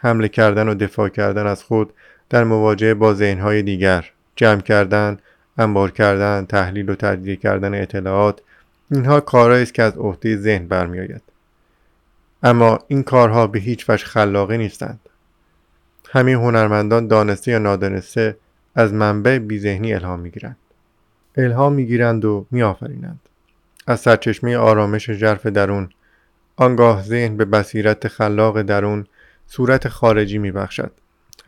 حمله 0.00 0.28
کردن 0.28 0.68
و 0.68 0.74
دفاع 0.74 1.08
کردن 1.08 1.46
از 1.46 1.62
خود 1.62 1.92
در 2.30 2.44
مواجهه 2.44 2.94
با 2.94 3.14
ذهنهای 3.14 3.62
دیگر. 3.62 4.10
جمع 4.36 4.60
کردن 4.60 5.18
انبار 5.58 5.90
کردن 5.90 6.46
تحلیل 6.46 6.90
و 6.90 6.94
تجزیه 6.94 7.36
کردن 7.36 7.82
اطلاعات 7.82 8.40
اینها 8.90 9.20
کارهایی 9.20 9.62
است 9.62 9.74
که 9.74 9.82
از 9.82 9.96
عهده 9.96 10.36
ذهن 10.36 10.68
برمیآید. 10.68 11.22
اما 12.42 12.78
این 12.88 13.02
کارها 13.02 13.46
به 13.46 13.58
هیچ 13.58 13.90
وجه 13.90 14.04
خلاقه 14.04 14.56
نیستند. 14.56 15.00
همه 16.10 16.32
هنرمندان 16.32 17.06
دانسته 17.06 17.50
یا 17.50 17.58
نادانسته 17.58 18.36
از 18.74 18.92
منبع 18.92 19.38
بیذهنی 19.38 19.94
الهام 19.94 20.20
می‌گیرند. 20.20 20.56
الهام 21.36 21.72
می‌گیرند 21.72 22.24
و 22.24 22.46
میآفرینند. 22.50 23.20
از 23.86 24.00
سرچشمه 24.00 24.56
آرامش 24.56 25.10
ژرف 25.10 25.46
درون 25.46 25.90
آنگاه 26.56 27.02
ذهن 27.02 27.36
به 27.36 27.44
بصیرت 27.44 28.08
خلاق 28.08 28.62
درون 28.62 29.06
صورت 29.46 29.88
خارجی 29.88 30.38
میبخشد. 30.38 30.90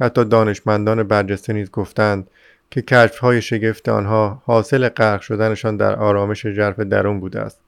حتی 0.00 0.24
دانشمندان 0.24 1.02
برجسته 1.02 1.52
نیز 1.52 1.70
گفتند 1.70 2.26
که 2.70 2.82
کشفهای 2.82 3.42
شگفت 3.42 3.88
آنها 3.88 4.42
حاصل 4.44 4.88
غرق 4.88 5.20
شدنشان 5.20 5.76
در 5.76 5.96
آرامش 5.96 6.46
ژرف 6.46 6.80
درون 6.80 7.20
بوده 7.20 7.40
است. 7.40 7.60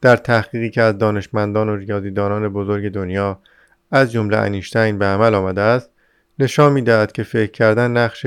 در 0.00 0.16
تحقیقی 0.16 0.70
که 0.70 0.82
از 0.82 0.98
دانشمندان 0.98 1.68
و 1.68 1.76
ریاضیدانان 1.76 2.48
بزرگ 2.48 2.92
دنیا 2.92 3.38
از 3.90 4.12
جمله 4.12 4.36
انیشتین 4.36 4.98
به 4.98 5.04
عمل 5.04 5.34
آمده 5.34 5.60
است 5.60 5.90
نشان 6.38 6.72
می‌دهد 6.72 7.12
که 7.12 7.22
فکر 7.22 7.50
کردن 7.50 7.90
نقش 7.90 8.26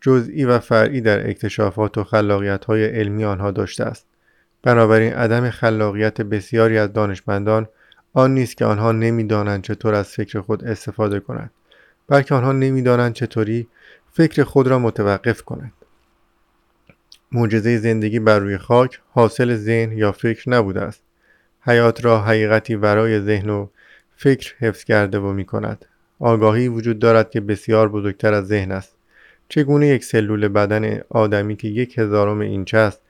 جزئی 0.00 0.44
و 0.44 0.58
فرعی 0.58 1.00
در 1.00 1.30
اکتشافات 1.30 1.98
و 1.98 2.04
خلاقیت 2.04 2.64
های 2.64 2.84
علمی 2.84 3.24
آنها 3.24 3.50
داشته 3.50 3.84
است. 3.84 4.06
بنابراین 4.62 5.12
عدم 5.12 5.50
خلاقیت 5.50 6.20
بسیاری 6.20 6.78
از 6.78 6.92
دانشمندان 6.92 7.68
آن 8.12 8.34
نیست 8.34 8.56
که 8.56 8.64
آنها 8.64 8.92
نمی‌دانند 8.92 9.62
چطور 9.62 9.94
از 9.94 10.08
فکر 10.08 10.40
خود 10.40 10.64
استفاده 10.64 11.20
کنند 11.20 11.50
بلکه 12.08 12.34
آنها 12.34 12.52
نمی‌دانند 12.52 13.12
چطوری 13.12 13.68
فکر 14.12 14.44
خود 14.44 14.68
را 14.68 14.78
متوقف 14.78 15.42
کنند. 15.42 15.72
معجزه 17.32 17.78
زندگی 17.78 18.18
بر 18.18 18.38
روی 18.38 18.58
خاک 18.58 19.00
حاصل 19.10 19.56
ذهن 19.56 19.92
یا 19.92 20.12
فکر 20.12 20.50
نبوده 20.50 20.80
است. 20.80 21.02
حیات 21.60 22.04
را 22.04 22.20
حقیقتی 22.20 22.74
ورای 22.74 23.20
ذهن 23.20 23.50
و 23.50 23.66
فکر 24.16 24.54
حفظ 24.58 24.84
کرده 24.84 25.18
و 25.18 25.32
می 25.32 25.44
کند. 25.44 25.84
آگاهی 26.18 26.68
وجود 26.68 26.98
دارد 26.98 27.30
که 27.30 27.40
بسیار 27.40 27.88
بزرگتر 27.88 28.34
از 28.34 28.46
ذهن 28.46 28.72
است. 28.72 28.96
چگونه 29.48 29.88
یک 29.88 30.04
سلول 30.04 30.48
بدن 30.48 31.00
آدمی 31.08 31.56
که 31.56 31.68
یک 31.68 31.98
هزارم 31.98 32.40
اینچ 32.40 32.74
است 32.74 33.00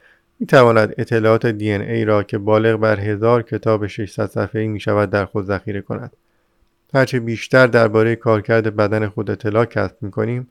می 0.40 0.46
تواند 0.46 0.94
اطلاعات 0.98 1.46
دی 1.46 1.72
ای 1.72 2.04
را 2.04 2.22
که 2.22 2.38
بالغ 2.38 2.80
بر 2.80 3.00
هزار 3.00 3.42
کتاب 3.42 3.86
600 3.86 4.26
صفحه‌ای 4.26 4.66
می 4.66 4.80
شود 4.80 5.10
در 5.10 5.24
خود 5.24 5.44
ذخیره 5.44 5.80
کند. 5.80 6.12
هرچه 6.94 7.20
بیشتر 7.20 7.66
درباره 7.66 8.16
کارکرد 8.16 8.76
بدن 8.76 9.08
خود 9.08 9.30
اطلاع 9.30 9.64
کسب 9.64 9.96
می 10.00 10.10
کنیم 10.10 10.48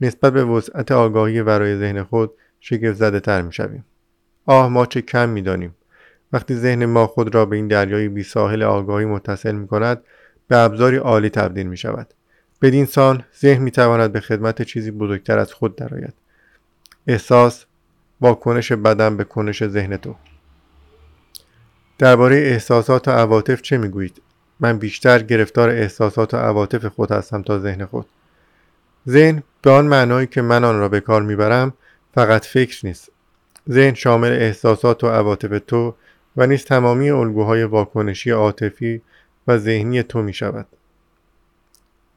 نسبت 0.00 0.32
به 0.32 0.44
وسعت 0.44 0.92
آگاهی 0.92 1.40
ورای 1.40 1.78
ذهن 1.78 2.02
خود 2.02 2.32
شگفت 2.60 2.96
زده 2.98 3.20
تر 3.20 3.42
می 3.42 3.52
شویم. 3.52 3.84
آه 4.46 4.68
ما 4.68 4.86
چه 4.86 5.00
کم 5.00 5.28
می 5.28 5.42
دانیم. 5.42 5.74
وقتی 6.32 6.54
ذهن 6.54 6.86
ما 6.86 7.06
خود 7.06 7.34
را 7.34 7.46
به 7.46 7.56
این 7.56 7.68
دریای 7.68 8.08
بی 8.08 8.22
ساحل 8.22 8.62
آگاهی 8.62 9.04
متصل 9.06 9.54
می 9.54 9.66
کند 9.66 10.02
به 10.48 10.56
ابزاری 10.56 10.96
عالی 10.96 11.30
تبدیل 11.30 11.66
می 11.66 11.76
شود. 11.76 12.14
بدین 12.62 12.86
سان 12.86 13.24
ذهن 13.40 13.62
می 13.62 13.70
تواند 13.70 14.12
به 14.12 14.20
خدمت 14.20 14.62
چیزی 14.62 14.90
بزرگتر 14.90 15.38
از 15.38 15.52
خود 15.52 15.76
درآید. 15.76 16.14
احساس 17.06 17.64
واکنش 18.20 18.72
بدن 18.72 19.16
به 19.16 19.24
کنش 19.24 19.66
ذهن 19.66 19.96
تو 19.96 20.14
درباره 21.98 22.36
احساسات 22.36 23.08
و 23.08 23.10
عواطف 23.10 23.62
چه 23.62 23.78
می‌گویید 23.78 24.22
من 24.60 24.78
بیشتر 24.78 25.22
گرفتار 25.22 25.68
احساسات 25.68 26.34
و 26.34 26.36
عواطف 26.36 26.84
خود 26.84 27.12
هستم 27.12 27.42
تا 27.42 27.58
ذهن 27.58 27.84
خود 27.84 28.06
ذهن 29.08 29.42
به 29.62 29.70
آن 29.70 29.86
معنایی 29.86 30.26
که 30.26 30.42
من 30.42 30.64
آن 30.64 30.78
را 30.78 30.88
به 30.88 31.00
کار 31.00 31.22
می‌برم 31.22 31.72
فقط 32.14 32.44
فکر 32.44 32.86
نیست 32.86 33.10
ذهن 33.70 33.94
شامل 33.94 34.32
احساسات 34.32 35.04
و 35.04 35.08
عواطف 35.08 35.60
تو 35.66 35.94
و 36.36 36.46
نیز 36.46 36.64
تمامی 36.64 37.10
الگوهای 37.10 37.64
واکنشی 37.64 38.30
عاطفی 38.30 39.02
و 39.48 39.58
ذهنی 39.58 40.02
تو 40.02 40.22
می 40.22 40.32
شود. 40.32 40.66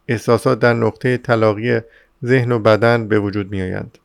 احساسات 0.07 0.59
در 0.59 0.73
نقطه 0.73 1.17
تلاقی 1.17 1.79
ذهن 2.25 2.51
و 2.51 2.59
بدن 2.59 3.07
به 3.07 3.19
وجود 3.19 3.51
می 3.51 3.61
آیند. 3.61 3.97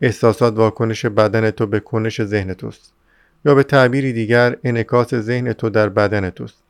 احساسات 0.00 0.56
واکنش 0.56 1.06
بدن 1.06 1.50
تو 1.50 1.66
به 1.66 1.80
کنش 1.80 2.22
ذهن 2.22 2.54
توست 2.54 2.92
یا 3.44 3.54
به 3.54 3.62
تعبیری 3.62 4.12
دیگر 4.12 4.56
انکاس 4.64 5.14
ذهن 5.14 5.52
تو 5.52 5.70
در 5.70 5.88
بدن 5.88 6.30
توست 6.30 6.62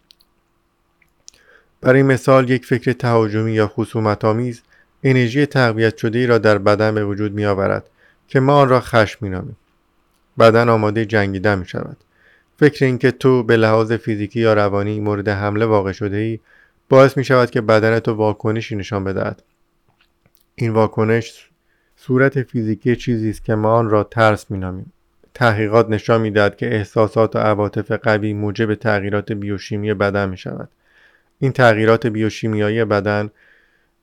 برای 1.80 2.02
مثال 2.02 2.50
یک 2.50 2.66
فکر 2.66 2.92
تهاجمی 2.92 3.52
یا 3.52 3.68
خصومت 3.68 4.24
آمیز 4.24 4.62
انرژی 5.04 5.46
تقویت 5.46 5.96
شده 5.96 6.18
ای 6.18 6.26
را 6.26 6.38
در 6.38 6.58
بدن 6.58 6.94
به 6.94 7.04
وجود 7.04 7.32
می 7.32 7.44
آورد 7.44 7.90
که 8.28 8.40
ما 8.40 8.56
آن 8.56 8.68
را 8.68 8.80
خشم 8.80 9.18
می 9.20 9.28
نامیم. 9.28 9.56
بدن 10.38 10.68
آماده 10.68 11.04
جنگیدن 11.04 11.58
می 11.58 11.66
شود. 11.66 11.96
فکر 12.58 12.84
اینکه 12.84 13.10
تو 13.10 13.42
به 13.42 13.56
لحاظ 13.56 13.92
فیزیکی 13.92 14.40
یا 14.40 14.54
روانی 14.54 15.00
مورد 15.00 15.28
حمله 15.28 15.66
واقع 15.66 15.92
شده 15.92 16.16
ای 16.16 16.40
باعث 16.88 17.16
می 17.16 17.24
شود 17.24 17.50
که 17.50 17.60
بدن 17.60 17.98
تو 17.98 18.14
واکنشی 18.14 18.76
نشان 18.76 19.04
بدهد. 19.04 19.42
این 20.54 20.72
واکنش 20.72 21.50
صورت 21.96 22.42
فیزیکی 22.42 22.96
چیزی 22.96 23.30
است 23.30 23.44
که 23.44 23.54
ما 23.54 23.74
آن 23.74 23.90
را 23.90 24.04
ترس 24.04 24.50
مینامیم 24.50 24.92
تحقیقات 25.34 25.90
نشان 25.90 26.20
می‌دهد 26.20 26.56
که 26.56 26.74
احساسات 26.74 27.36
و 27.36 27.38
عواطف 27.38 27.92
قوی 27.92 28.32
موجب 28.32 28.74
تغییرات 28.74 29.32
بیوشیمی 29.32 29.94
بدن 29.94 30.28
می 30.28 30.36
شود. 30.36 30.68
این 31.38 31.52
تغییرات 31.52 32.06
بیوشیمیایی 32.06 32.84
بدن 32.84 33.30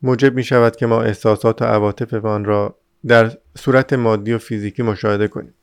موجب 0.03 0.35
می 0.35 0.43
شود 0.43 0.75
که 0.75 0.85
ما 0.85 1.01
احساسات 1.01 1.61
و 1.61 1.65
عواطف 1.65 2.25
آن 2.25 2.45
را 2.45 2.77
در 3.07 3.31
صورت 3.57 3.93
مادی 3.93 4.33
و 4.33 4.37
فیزیکی 4.37 4.83
مشاهده 4.83 5.27
کنیم. 5.27 5.53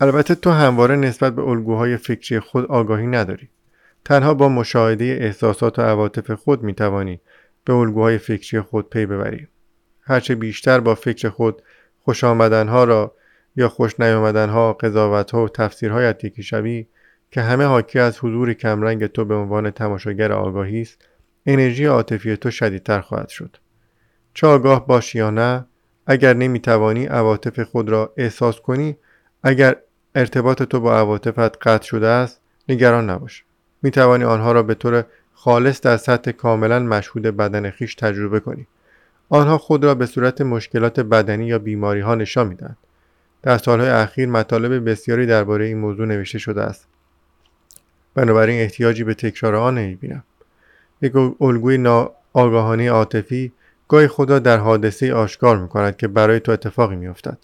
البته 0.00 0.34
تو 0.34 0.50
همواره 0.50 0.96
نسبت 0.96 1.34
به 1.34 1.42
الگوهای 1.42 1.96
فکری 1.96 2.40
خود 2.40 2.66
آگاهی 2.66 3.06
نداری. 3.06 3.48
تنها 4.06 4.34
با 4.34 4.48
مشاهده 4.48 5.04
احساسات 5.04 5.78
و 5.78 5.82
عواطف 5.82 6.30
خود 6.30 6.62
می 6.62 6.74
توانی 6.74 7.20
به 7.64 7.72
الگوهای 7.74 8.18
فکری 8.18 8.60
خود 8.60 8.90
پی 8.90 9.06
ببری 9.06 9.48
هرچه 10.02 10.34
بیشتر 10.34 10.80
با 10.80 10.94
فکر 10.94 11.28
خود 11.28 11.62
خوش 12.02 12.24
آمدنها 12.24 12.84
را 12.84 13.14
یا 13.56 13.68
خوش 13.68 14.00
نیامدنها 14.00 14.72
قضاوتها 14.72 15.44
و 15.44 15.48
تفسیرهایت 15.48 16.24
یکی 16.24 16.42
شوی 16.42 16.86
که 17.30 17.40
همه 17.40 17.64
حاکی 17.64 17.98
از 17.98 18.18
حضور 18.18 18.52
کمرنگ 18.52 19.06
تو 19.06 19.24
به 19.24 19.34
عنوان 19.34 19.70
تماشاگر 19.70 20.32
آگاهی 20.32 20.80
است 20.80 21.08
انرژی 21.46 21.84
عاطفی 21.84 22.36
تو 22.36 22.50
شدیدتر 22.50 23.00
خواهد 23.00 23.28
شد. 23.28 23.56
چه 24.34 24.46
آگاه 24.46 24.86
باشی 24.86 25.18
یا 25.18 25.30
نه 25.30 25.66
اگر 26.06 26.34
نمی‌توانی 26.34 27.06
عواطف 27.06 27.60
خود 27.60 27.88
را 27.88 28.12
احساس 28.16 28.60
کنی 28.60 28.96
اگر 29.42 29.76
ارتباط 30.14 30.62
تو 30.62 30.80
با 30.80 30.98
عواطفت 30.98 31.68
قطع 31.68 31.84
شده 31.86 32.06
است 32.06 32.40
نگران 32.68 33.10
نباش. 33.10 33.44
می‌توانی 33.82 34.24
آنها 34.24 34.52
را 34.52 34.62
به 34.62 34.74
طور 34.74 35.04
خالص 35.34 35.80
در 35.80 35.96
سطح 35.96 36.30
کاملا 36.30 36.80
مشهود 36.80 37.22
بدن 37.22 37.70
خیش 37.70 37.94
تجربه 37.94 38.40
کنی. 38.40 38.66
آنها 39.28 39.58
خود 39.58 39.84
را 39.84 39.94
به 39.94 40.06
صورت 40.06 40.40
مشکلات 40.40 41.00
بدنی 41.00 41.46
یا 41.46 41.58
بیماری 41.58 42.00
ها 42.00 42.14
نشان 42.14 42.46
می‌دهند. 42.46 42.76
در 43.42 43.58
سالهای 43.58 43.90
اخیر 43.90 44.28
مطالب 44.28 44.90
بسیاری 44.90 45.26
درباره 45.26 45.64
این 45.64 45.78
موضوع 45.78 46.06
نوشته 46.06 46.38
شده 46.38 46.62
است. 46.62 46.88
بنابراین 48.14 48.60
احتیاجی 48.60 49.04
به 49.04 49.14
تکرار 49.14 49.54
آن 49.54 49.78
نمی‌بینم. 49.78 50.24
یک 51.06 51.16
الگوی 51.40 51.78
ناآگاهانه 51.78 52.90
عاطفی 52.90 53.52
گاهی 53.88 54.08
خدا 54.08 54.38
در 54.38 54.58
حادثه 54.58 55.14
آشکار 55.14 55.58
می 55.58 55.68
کند 55.68 55.96
که 55.96 56.08
برای 56.08 56.40
تو 56.40 56.52
اتفاقی 56.52 56.96
میافتد. 56.96 57.38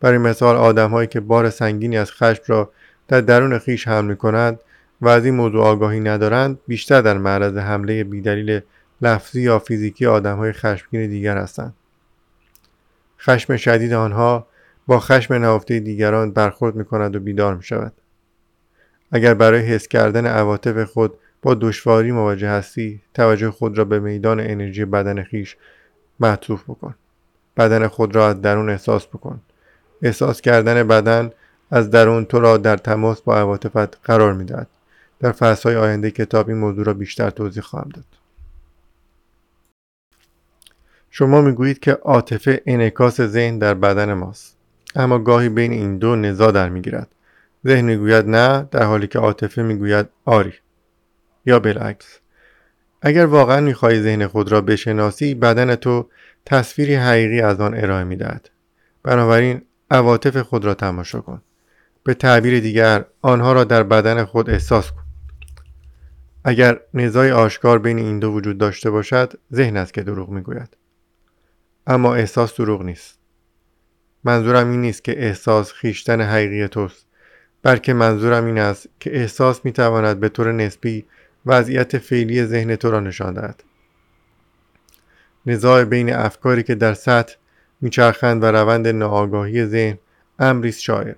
برای 0.00 0.18
مثال 0.18 0.56
آدمهایی 0.56 1.08
که 1.08 1.20
بار 1.20 1.50
سنگینی 1.50 1.98
از 1.98 2.12
خشم 2.12 2.42
را 2.46 2.70
در 3.08 3.20
درون 3.20 3.58
خیش 3.58 3.88
حمل 3.88 4.04
می 4.04 4.16
کند 4.16 4.60
و 5.00 5.08
از 5.08 5.24
این 5.24 5.34
موضوع 5.34 5.64
آگاهی 5.64 6.00
ندارند 6.00 6.58
بیشتر 6.66 7.00
در 7.00 7.18
معرض 7.18 7.56
حمله 7.56 8.04
بیدلیل 8.04 8.60
لفظی 9.02 9.42
یا 9.42 9.58
فیزیکی 9.58 10.06
آدم 10.06 10.36
های 10.36 10.52
خشمگین 10.52 11.10
دیگر 11.10 11.36
هستند. 11.36 11.74
خشم 13.20 13.56
شدید 13.56 13.92
آنها 13.92 14.46
با 14.86 15.00
خشم 15.00 15.34
نهفته 15.34 15.80
دیگران 15.80 16.30
برخورد 16.30 16.74
می 16.74 16.84
کند 16.84 17.16
و 17.16 17.20
بیدار 17.20 17.54
می 17.54 17.62
شود 17.62 17.92
اگر 19.12 19.34
برای 19.34 19.60
حس 19.60 19.88
کردن 19.88 20.26
عواطف 20.26 20.82
خود 20.82 21.18
با 21.46 21.54
دشواری 21.54 22.12
مواجه 22.12 22.48
هستی 22.48 23.00
توجه 23.14 23.50
خود 23.50 23.78
را 23.78 23.84
به 23.84 24.00
میدان 24.00 24.40
انرژی 24.40 24.84
بدن 24.84 25.22
خیش 25.22 25.56
معطوف 26.20 26.64
بکن. 26.64 26.94
بدن 27.56 27.86
خود 27.88 28.14
را 28.16 28.28
از 28.28 28.40
درون 28.40 28.70
احساس 28.70 29.06
بکن. 29.06 29.40
احساس 30.02 30.40
کردن 30.40 30.82
بدن 30.82 31.30
از 31.70 31.90
درون 31.90 32.24
تو 32.24 32.40
را 32.40 32.56
در 32.56 32.76
تماس 32.76 33.20
با 33.22 33.36
عواطفت 33.36 34.06
قرار 34.06 34.32
می‌دهد. 34.32 34.68
در 35.20 35.32
فصلهای 35.32 35.76
آینده 35.76 36.10
کتاب 36.10 36.48
این 36.48 36.58
موضوع 36.58 36.84
را 36.84 36.94
بیشتر 36.94 37.30
توضیح 37.30 37.62
خواهم 37.62 37.88
داد. 37.94 38.04
شما 41.10 41.40
می‌گویید 41.40 41.78
که 41.78 41.92
عاطفه 41.92 42.62
انعکاس 42.66 43.20
ذهن 43.20 43.58
در 43.58 43.74
بدن 43.74 44.12
ماست. 44.12 44.56
اما 44.94 45.18
گاهی 45.18 45.48
بین 45.48 45.72
این 45.72 45.98
دو 45.98 46.16
نزا 46.16 46.50
در 46.50 46.68
می‌گیرد. 46.68 47.08
ذهن 47.66 47.84
می‌گوید 47.84 48.28
نه 48.28 48.68
در 48.70 48.82
حالی 48.82 49.06
که 49.06 49.18
عاطفه 49.18 49.62
می‌گوید 49.62 50.06
آری. 50.24 50.52
یا 51.46 51.58
بالعکس. 51.58 52.18
اگر 53.02 53.26
واقعا 53.26 53.60
می‌خواهی 53.60 54.00
ذهن 54.00 54.26
خود 54.26 54.52
را 54.52 54.60
بشناسی 54.60 55.34
بدن 55.34 55.74
تو 55.74 56.08
تصویری 56.46 56.94
حقیقی 56.94 57.40
از 57.40 57.60
آن 57.60 57.74
ارائه 57.74 58.04
می‌دهد. 58.04 58.50
بنابراین 59.02 59.62
عواطف 59.90 60.36
خود 60.36 60.64
را 60.64 60.74
تماشا 60.74 61.20
کن. 61.20 61.42
به 62.04 62.14
تعبیر 62.14 62.60
دیگر 62.60 63.04
آنها 63.22 63.52
را 63.52 63.64
در 63.64 63.82
بدن 63.82 64.24
خود 64.24 64.50
احساس 64.50 64.90
کن. 64.90 65.02
اگر 66.44 66.80
نزای 66.94 67.30
آشکار 67.30 67.78
بین 67.78 67.98
این 67.98 68.18
دو 68.18 68.32
وجود 68.32 68.58
داشته 68.58 68.90
باشد 68.90 69.32
ذهن 69.52 69.76
است 69.76 69.94
که 69.94 70.02
دروغ 70.02 70.28
می‌گوید. 70.28 70.76
اما 71.86 72.14
احساس 72.14 72.56
دروغ 72.56 72.82
نیست. 72.82 73.18
منظورم 74.24 74.70
این 74.70 74.80
نیست 74.80 75.04
که 75.04 75.22
احساس 75.22 75.72
خیشتن 75.72 76.20
حقیقی 76.20 76.68
توست 76.68 77.06
بلکه 77.62 77.94
منظورم 77.94 78.44
این 78.44 78.58
است 78.58 78.88
که 79.00 79.16
احساس 79.16 79.64
می‌تواند 79.64 80.20
به 80.20 80.28
طور 80.28 80.52
نسبی 80.52 81.04
وضعیت 81.46 81.98
فعلی 81.98 82.44
ذهن 82.44 82.76
تو 82.76 82.90
را 82.90 83.00
نشان 83.00 83.34
دهد. 83.34 83.64
نزاع 85.46 85.84
بین 85.84 86.14
افکاری 86.14 86.62
که 86.62 86.74
در 86.74 86.94
سطح 86.94 87.34
میچرخند 87.80 88.42
و 88.42 88.46
روند 88.46 88.88
ناآگاهی 88.88 89.66
ذهن 89.66 89.98
امری 90.38 90.72
شاعر 90.72 91.14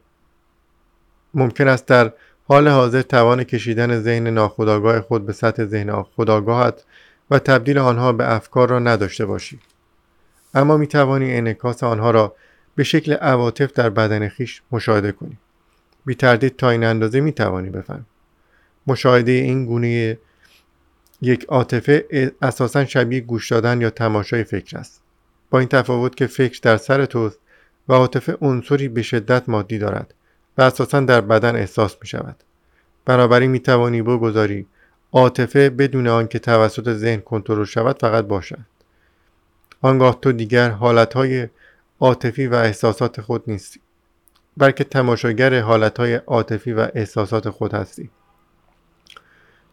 ممکن 1.34 1.68
است 1.68 1.86
در 1.86 2.12
حال 2.48 2.68
حاضر 2.68 3.02
توان 3.02 3.44
کشیدن 3.44 4.00
ذهن 4.00 4.26
ناخودآگاه 4.26 5.00
خود 5.00 5.26
به 5.26 5.32
سطح 5.32 5.64
ذهن 5.64 6.02
خداگاهت 6.02 6.84
و 7.30 7.38
تبدیل 7.38 7.78
آنها 7.78 8.12
به 8.12 8.34
افکار 8.34 8.68
را 8.68 8.78
نداشته 8.78 9.26
باشی. 9.26 9.58
اما 10.54 10.76
می 10.76 10.86
توانی 10.86 11.34
انعکاس 11.34 11.82
آنها 11.82 12.10
را 12.10 12.34
به 12.74 12.84
شکل 12.84 13.12
عواطف 13.12 13.72
در 13.72 13.90
بدن 13.90 14.28
خیش 14.28 14.62
مشاهده 14.72 15.12
کنی. 15.12 15.38
بی 16.06 16.14
تردید 16.14 16.56
تا 16.56 16.70
این 16.70 16.84
اندازه 16.84 17.20
می 17.20 17.32
توانی 17.32 17.70
بفهم 17.70 18.06
مشاهده 18.88 19.32
این 19.32 19.66
گونه 19.66 20.18
یک 21.22 21.44
عاطفه 21.44 22.06
اساسا 22.42 22.84
شبیه 22.84 23.20
گوش 23.20 23.52
دادن 23.52 23.80
یا 23.80 23.90
تماشای 23.90 24.44
فکر 24.44 24.78
است. 24.78 25.02
با 25.50 25.58
این 25.58 25.68
تفاوت 25.68 26.16
که 26.16 26.26
فکر 26.26 26.60
در 26.62 26.76
سر 26.76 27.04
توست 27.04 27.38
و 27.88 27.92
عاطفه 27.92 28.36
عنصری 28.40 28.88
به 28.88 29.02
شدت 29.02 29.48
مادی 29.48 29.78
دارد 29.78 30.14
و 30.58 30.62
اساسا 30.62 31.00
در 31.00 31.20
بدن 31.20 31.56
احساس 31.56 31.96
می 32.02 32.08
شود. 32.08 32.36
بنابراین 33.04 33.50
می 33.50 33.60
توانی 33.60 34.02
بگذاری 34.02 34.66
عاطفه 35.12 35.70
بدون 35.70 36.08
آنکه 36.08 36.38
توسط 36.38 36.92
ذهن 36.92 37.20
کنترل 37.20 37.64
شود 37.64 37.98
فقط 38.00 38.24
باشد. 38.24 38.58
آنگاه 39.82 40.18
تو 40.22 40.32
دیگر 40.32 40.70
حالتهای 40.70 41.48
عاطفی 42.00 42.46
و 42.46 42.54
احساسات 42.54 43.20
خود 43.20 43.42
نیستی 43.46 43.80
بلکه 44.56 44.84
تماشاگر 44.84 45.60
حالتهای 45.60 46.14
عاطفی 46.14 46.72
و 46.72 46.88
احساسات 46.94 47.50
خود 47.50 47.74
هستی. 47.74 48.10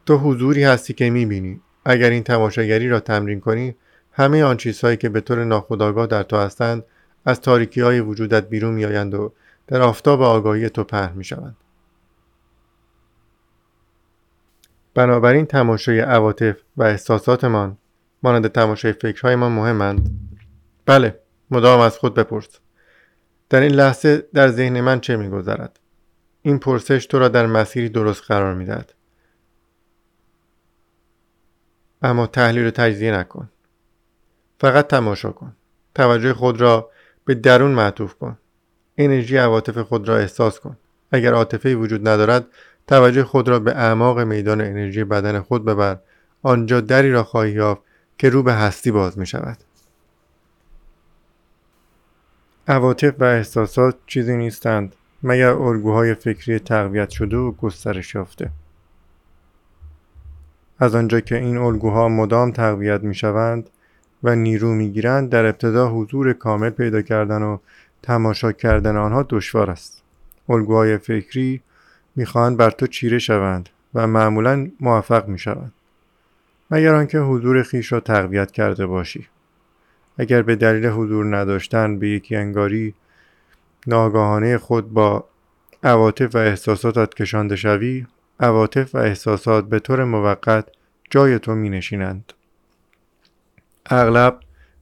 تو 0.05 0.17
حضوری 0.17 0.63
هستی 0.63 0.93
که 0.93 1.09
می‌بینی. 1.09 1.61
اگر 1.85 2.09
این 2.09 2.23
تماشاگری 2.23 2.89
را 2.89 2.99
تمرین 2.99 3.39
کنی 3.39 3.75
همه 4.11 4.43
آن 4.43 4.57
چیزهایی 4.57 4.97
که 4.97 5.09
به 5.09 5.21
طور 5.21 5.43
ناخودآگاه 5.43 6.07
در 6.07 6.23
تو 6.23 6.37
هستند 6.37 6.83
از 7.25 7.41
تاریکی 7.41 7.81
های 7.81 7.99
وجودت 7.99 8.49
بیرون 8.49 8.73
میآیند 8.73 9.13
و 9.13 9.33
در 9.67 9.81
آفتاب 9.81 10.21
آگاهی 10.21 10.69
تو 10.69 10.83
پهن 10.83 11.13
می‌شوند. 11.15 11.57
بنابراین 14.93 15.45
تماشای 15.45 15.99
عواطف 15.99 16.57
و 16.77 16.83
احساساتمان 16.83 17.77
مانند 18.23 18.47
تماشای 18.47 18.91
فکرهایمان 18.91 19.51
مهمند. 19.51 20.09
بله 20.85 21.19
مدام 21.51 21.79
از 21.79 21.97
خود 21.97 22.13
بپرس. 22.13 22.47
در 23.49 23.61
این 23.61 23.71
لحظه 23.71 24.27
در 24.33 24.47
ذهن 24.47 24.81
من 24.81 24.99
چه 24.99 25.17
میگذرد؟ 25.17 25.79
این 26.41 26.59
پرسش 26.59 27.05
تو 27.05 27.19
را 27.19 27.27
در 27.27 27.45
مسیری 27.45 27.89
درست 27.89 28.23
قرار 28.27 28.53
می‌دهد. 28.53 28.94
اما 32.05 32.27
تحلیل 32.27 32.67
و 32.67 32.71
تجزیه 32.71 33.11
نکن. 33.11 33.49
فقط 34.59 34.87
تماشا 34.87 35.31
کن. 35.31 35.55
توجه 35.95 36.33
خود 36.33 36.61
را 36.61 36.89
به 37.25 37.35
درون 37.35 37.71
معطوف 37.71 38.13
کن. 38.13 38.37
انرژی 38.97 39.37
عواطف 39.37 39.77
خود 39.77 40.07
را 40.07 40.17
احساس 40.17 40.59
کن. 40.59 40.77
اگر 41.11 41.33
عاطفه 41.33 41.75
وجود 41.75 42.07
ندارد 42.07 42.47
توجه 42.87 43.23
خود 43.23 43.49
را 43.49 43.59
به 43.59 43.71
اعماق 43.71 44.19
میدان 44.19 44.61
انرژی 44.61 45.03
بدن 45.03 45.39
خود 45.39 45.65
ببر. 45.65 45.97
آنجا 46.43 46.81
دری 46.81 47.11
را 47.11 47.23
خواهی 47.23 47.51
یافت 47.51 47.81
که 48.17 48.29
رو 48.29 48.43
به 48.43 48.53
هستی 48.53 48.91
باز 48.91 49.19
می 49.19 49.25
شود 49.25 49.57
عواطف 52.67 53.13
و 53.19 53.23
احساسات 53.23 53.95
چیزی 54.07 54.37
نیستند 54.37 54.95
مگر 55.23 55.49
الگوهای 55.49 56.13
فکری 56.13 56.59
تقویت 56.59 57.09
شده 57.09 57.37
و 57.37 57.51
گسترش 57.51 58.15
یافته. 58.15 58.51
از 60.79 60.95
آنجا 60.95 61.19
که 61.19 61.35
این 61.35 61.57
الگوها 61.57 62.09
مدام 62.09 62.51
تقویت 62.51 63.03
می 63.03 63.15
شوند 63.15 63.69
و 64.23 64.35
نیرو 64.35 64.73
می 64.73 64.91
گیرند 64.91 65.29
در 65.29 65.45
ابتدا 65.45 65.89
حضور 65.89 66.33
کامل 66.33 66.69
پیدا 66.69 67.01
کردن 67.01 67.41
و 67.41 67.57
تماشا 68.03 68.51
کردن 68.51 68.97
آنها 68.97 69.25
دشوار 69.29 69.71
است. 69.71 70.03
الگوهای 70.49 70.97
فکری 70.97 71.61
می‌خواهند 72.15 72.57
بر 72.57 72.69
تو 72.69 72.87
چیره 72.87 73.19
شوند 73.19 73.69
و 73.93 74.07
معمولا 74.07 74.71
موفق 74.79 75.27
می 75.27 75.39
شوند 75.39 75.71
مگر 76.71 76.95
آنکه 76.95 77.19
حضور 77.19 77.63
خیش 77.63 77.91
را 77.91 77.99
تقویت 77.99 78.51
کرده 78.51 78.85
باشی. 78.85 79.27
اگر 80.17 80.41
به 80.41 80.55
دلیل 80.55 80.85
حضور 80.85 81.37
نداشتن 81.37 81.99
به 81.99 82.09
یکی 82.09 82.35
انگاری 82.35 82.93
ناگاهانه 83.87 84.57
خود 84.57 84.93
با 84.93 85.25
عواطف 85.83 86.35
و 86.35 86.37
احساساتت 86.37 87.13
کشانده 87.13 87.55
شوی 87.55 88.05
عواطف 88.39 88.95
و 88.95 88.97
احساسات 88.97 89.65
به 89.69 89.79
طور 89.79 90.03
موقت 90.03 90.67
جای 91.09 91.39
تو 91.39 91.55
می 91.55 91.69
نشینند. 91.69 92.33
اغلب 93.85 94.39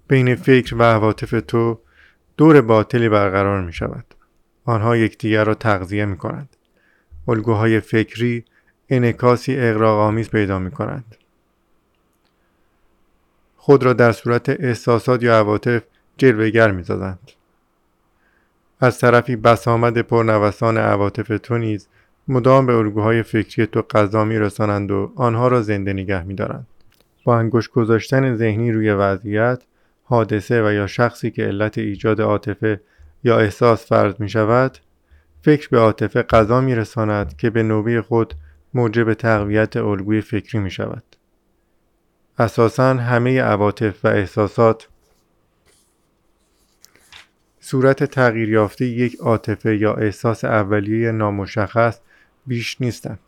بین 0.08 0.36
فکر 0.36 0.76
و 0.76 0.84
عواطف 0.84 1.44
تو 1.48 1.80
دور 2.38 2.62
باطلی 2.62 3.10
برقرار 3.10 3.62
می 3.62 3.74
شود. 3.74 4.06
آنها 4.66 4.98
یکدیگر 4.98 5.44
را 5.44 5.54
تغذیه 5.54 6.06
می 6.06 6.18
کنند. 6.18 6.50
الگوهای 7.28 7.80
فکری 7.80 8.46
انکاسی 8.90 9.56
اقراقآمیز 9.58 10.30
پیدا 10.30 10.60
می 10.60 10.72
کنند. 10.72 11.16
خود 13.58 13.84
را 13.84 13.94
در 13.94 14.12
صورت 14.12 14.50
احساسات 14.50 15.24
یا 15.24 15.38
عواطف 15.38 15.84
جلوگر 16.18 16.72
می 16.72 16.84
زدند. 16.84 17.32
از 18.80 19.00
طرفی 19.00 19.36
بسامد 19.36 19.98
پرنوسان 19.98 20.78
عواطف 20.78 21.40
تو 21.44 21.58
نیز 21.58 21.88
مدام 22.28 22.66
به 22.66 22.76
الگوهای 22.76 23.24
فکری 23.24 23.66
تو 23.66 23.82
غذا 23.82 24.24
رسانند 24.24 24.92
و 24.92 25.12
آنها 25.16 25.48
را 25.48 25.62
زنده 25.62 25.94
نگه 25.94 26.24
میدارند. 26.24 26.68
با 27.24 27.40
انگشت 27.40 27.72
گذاشتن 27.72 28.36
ذهنی 28.36 28.72
روی 28.72 28.92
وضعیت 28.92 29.64
حادثه 30.04 30.68
و 30.68 30.72
یا 30.72 30.88
شخصی 30.88 31.32
که 31.32 31.44
علت 31.44 31.78
ایجاد 31.78 32.22
عاطفه 32.22 32.82
یا 33.24 33.40
احساس 33.40 33.86
فرض 33.86 34.14
می 34.20 34.30
شود 34.30 34.78
فکر 35.42 35.70
به 35.70 35.80
عاطفه 35.80 36.22
غذا 36.24 36.62
می 36.62 36.76
رساند 36.76 37.38
که 37.38 37.50
به 37.50 37.64
نوبه 37.64 38.02
خود 38.02 38.34
موجب 38.74 39.14
تقویت 39.14 39.78
الگوی 39.78 40.22
فکری 40.22 40.60
می 40.60 40.72
شود 40.72 41.04
اساسا 42.40 42.94
همه 42.94 43.42
عواطف 43.42 44.06
و 44.06 44.08
احساسات 44.08 44.88
صورت 47.60 48.04
تغییر 48.04 48.50
یافته 48.50 48.86
یک 48.86 49.16
عاطفه 49.20 49.78
یا 49.78 49.94
احساس 49.94 50.46
اولیه 50.46 51.12
نامشخص 51.12 52.00
بیش 52.48 52.82
نیستند. 52.82 53.20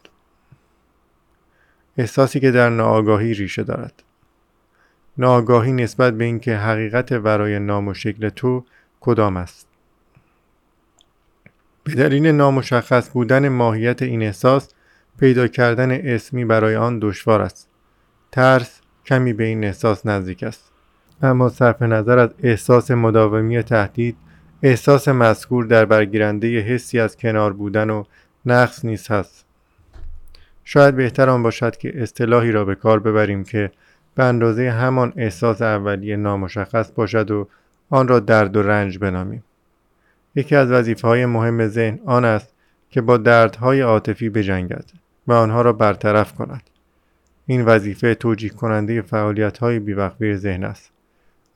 احساسی 1.98 2.40
که 2.40 2.52
در 2.52 2.70
ناآگاهی 2.70 3.34
ریشه 3.34 3.64
دارد. 3.64 4.04
ناآگاهی 5.18 5.72
نسبت 5.72 6.14
به 6.14 6.24
اینکه 6.24 6.58
حقیقت 6.58 7.12
ورای 7.12 7.60
نام 7.60 7.88
و 7.88 7.94
شکل 7.94 8.30
تو 8.30 8.66
کدام 9.00 9.38
است؟ 9.38 9.68
به 11.84 11.96
دلیل 11.96 12.28
نامشخص 12.28 13.10
بودن 13.10 13.50
ماهیت 13.50 14.02
این 14.02 14.24
احساس 14.24 14.70
پیدا 15.20 15.48
کردن 15.48 15.92
اسمی 15.92 16.46
برای 16.46 16.76
آن 16.76 17.00
دشوار 17.00 17.42
است. 17.42 17.70
ترس 18.32 18.82
کمی 19.06 19.34
به 19.34 19.44
این 19.44 19.64
احساس 19.64 20.06
نزدیک 20.06 20.44
است. 20.44 20.72
اما 21.22 21.50
صرف 21.50 21.82
نظر 21.82 22.20
از 22.20 22.30
احساس 22.44 22.92
مداومی 22.92 23.64
تهدید 23.64 24.18
احساس 24.64 25.08
مذکور 25.08 25.66
در 25.66 25.86
برگیرنده 25.86 26.60
حسی 26.60 27.00
از 27.00 27.18
کنار 27.18 27.54
بودن 27.54 27.90
و 27.90 28.04
نقص 28.46 28.86
نیست 28.86 29.12
هست. 29.12 29.46
شاید 30.64 30.96
بهتر 30.96 31.30
آن 31.30 31.44
باشد 31.44 31.78
که 31.78 32.04
اصطلاحی 32.04 32.52
را 32.52 32.66
به 32.66 32.76
کار 32.76 33.00
ببریم 33.00 33.44
که 33.44 33.72
به 34.16 34.24
اندازه 34.24 34.72
همان 34.72 35.14
احساس 35.16 35.62
اولیه 35.62 36.16
نامشخص 36.16 36.92
باشد 36.92 37.32
و 37.32 37.48
آن 37.90 38.08
را 38.08 38.20
درد 38.20 38.58
و 38.58 38.64
رنج 38.64 38.98
بنامیم. 38.98 39.44
یکی 40.36 40.56
از 40.56 40.72
وظیفه 40.72 41.08
های 41.08 41.26
مهم 41.26 41.68
ذهن 41.68 42.00
آن 42.06 42.26
است 42.26 42.54
که 42.90 43.02
با 43.02 43.18
دردهای 43.18 43.82
عاطفی 43.82 44.30
بجنگد 44.30 44.86
و 45.28 45.34
آنها 45.34 45.62
را 45.62 45.74
برطرف 45.74 46.34
کند. 46.34 46.62
این 47.48 47.66
وظیفه 47.66 48.16
توجیه 48.16 48.50
کننده 48.50 49.02
فعالیت 49.02 49.58
های 49.58 49.80
بیوقفه 49.80 50.36
ذهن 50.36 50.64
است. 50.64 50.92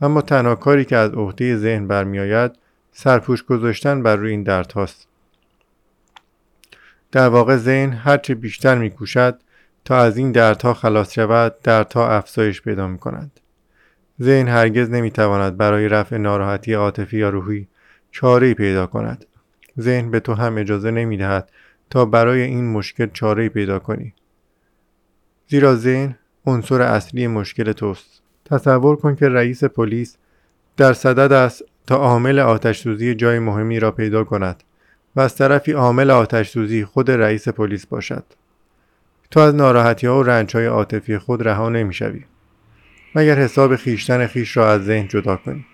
اما 0.02 0.22
تنها 0.22 0.56
کاری 0.56 0.86
که 0.86 0.96
از 0.96 1.12
عهده 1.12 1.58
ذهن 1.58 1.88
برمیآید 1.88 2.52
سرپوش 2.92 3.44
گذاشتن 3.44 4.04
بر 4.04 4.16
روی 4.16 4.32
این 4.32 4.44
دردهاست. 4.44 5.08
در 7.12 7.30
واقع 7.30 7.58
ذهن 7.58 7.90
هرچه 7.90 8.36
بیشتر 8.36 8.78
میکوشد 8.78 9.40
تا 9.86 9.98
از 9.98 10.18
این 10.18 10.32
دردها 10.32 10.74
خلاص 10.74 11.14
شود 11.14 11.56
دردها 11.64 12.10
افزایش 12.10 12.62
پیدا 12.62 12.88
می 12.88 12.98
کنند. 12.98 13.40
ذهن 14.22 14.48
هرگز 14.48 14.90
نمی‌تواند 14.90 15.58
برای 15.58 15.90
رفع 15.90 16.18
ناراحتی 16.18 16.74
عاطفی 16.74 17.18
یا 17.18 17.30
روحی 17.30 17.68
چاره 18.12 18.54
پیدا 18.54 18.88
کند. 18.88 19.26
ذهن 19.80 20.12
به 20.12 20.20
تو 20.20 20.34
هم 20.34 20.58
اجازه 20.58 20.92
نمی 20.92 21.18
دهد 21.18 21.50
تا 21.90 22.06
برای 22.06 22.42
این 22.42 22.72
مشکل 22.72 23.08
چاره 23.14 23.50
پیدا 23.50 23.80
کنی. 23.80 24.14
زیرا 25.48 25.76
ذهن 25.76 26.16
عنصر 26.46 26.82
اصلی 26.82 27.28
مشکل 27.28 27.72
توست. 27.72 28.22
تصور 28.46 28.96
کن 28.96 29.16
که 29.16 29.30
رئیس 29.30 29.64
پلیس 29.64 30.18
در 30.78 30.94
صدد 30.94 31.34
است 31.34 31.64
تا 31.88 31.96
عامل 31.96 32.40
آتش 32.40 32.82
سوزی 32.82 33.16
جای 33.16 33.40
مهمی 33.40 33.80
را 33.80 33.92
پیدا 33.92 34.24
کند 34.24 34.64
و 35.16 35.20
از 35.22 35.36
طرفی 35.36 35.72
عامل 35.72 36.12
آتش 36.12 36.50
سوزی 36.50 36.86
خود 36.86 37.12
رئیس 37.12 37.48
پلیس 37.48 37.86
باشد. 37.86 38.24
تو 39.32 39.40
از 39.40 39.56
ناراحتی 39.56 40.08
ها 40.08 40.20
و 40.20 40.24
رنج 40.24 40.56
های 40.56 40.66
عاطفی 40.66 41.18
خود 41.18 41.48
رها 41.48 41.70
نمی‌شوی. 41.70 42.26
مگر 43.16 43.40
حساب 43.40 43.76
خیشتن 43.76 44.28
خیش 44.28 44.58
را 44.58 44.72
از 44.72 44.86
ذهن 44.86 45.08
جدا 45.08 45.36
کنی؟ 45.36 45.66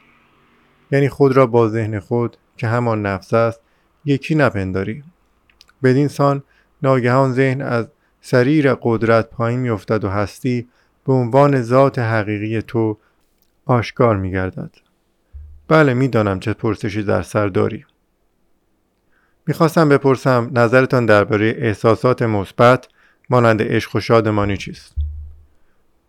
یعنی 0.91 1.09
خود 1.09 1.37
را 1.37 1.47
با 1.47 1.69
ذهن 1.69 1.99
خود 1.99 2.37
که 2.57 2.67
همان 2.67 3.05
نفس 3.05 3.33
است 3.33 3.59
یکی 4.05 4.35
نپنداری. 4.35 5.03
بدین 5.83 6.07
سان 6.07 6.43
ناگهان 6.81 7.33
ذهن 7.33 7.61
از 7.61 7.87
سریر 8.21 8.73
قدرت 8.73 9.29
پایین 9.29 9.59
میافتد 9.59 10.03
و 10.03 10.09
هستی 10.09 10.67
به 11.05 11.13
عنوان 11.13 11.61
ذات 11.61 11.99
حقیقی 11.99 12.61
تو 12.61 12.97
آشکار 13.65 14.17
میگردد. 14.17 14.71
بله 15.67 15.93
می‌دانم 15.93 16.39
چه 16.39 16.53
پرسشی 16.53 17.03
در 17.03 17.21
سر 17.21 17.47
داری. 17.47 17.85
می‌خواستم 19.47 19.89
بپرسم 19.89 20.51
نظرتان 20.53 21.05
درباره 21.05 21.55
احساسات 21.57 22.21
مثبت 22.21 22.87
مانند 23.29 23.61
عشق 23.61 23.95
و 23.95 23.99
شادمانی 23.99 24.57
چیست؟ 24.57 24.95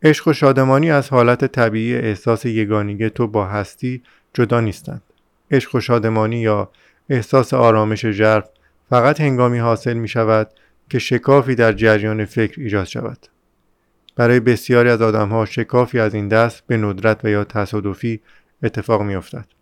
عشق 0.03 0.29
و 0.29 0.33
شادمانی 0.33 0.91
از 0.91 1.11
حالت 1.11 1.45
طبیعی 1.45 1.97
احساس 1.97 2.45
یگانگی 2.45 3.11
تو 3.11 3.27
با 3.27 3.47
هستی 3.47 4.03
جدا 4.35 4.61
نیستند. 4.61 5.03
عشق 5.51 5.75
و 5.75 5.81
شادمانی 5.81 6.41
یا 6.41 6.71
احساس 7.09 7.55
آرامش 7.55 8.07
ژرف 8.07 8.49
فقط 8.91 9.21
هنگامی 9.21 9.59
حاصل 9.59 9.95
می 9.95 10.09
شود 10.09 10.51
که 10.91 10.99
شکافی 10.99 11.55
در 11.55 11.73
جریان 11.73 12.25
فکر 12.25 12.61
ایجاد 12.61 12.85
شود. 12.85 13.27
برای 14.17 14.41
بسیاری 14.41 14.89
از 14.89 15.03
آدمها 15.03 15.45
شکافی 15.45 16.01
از 16.01 16.15
این 16.15 16.29
دست 16.29 16.63
به 16.67 16.77
ندرت 16.77 17.25
و 17.25 17.29
یا 17.29 17.45
تصادفی 17.45 18.21
اتفاق 18.63 19.03
می 19.03 19.15
افتد. 19.15 19.56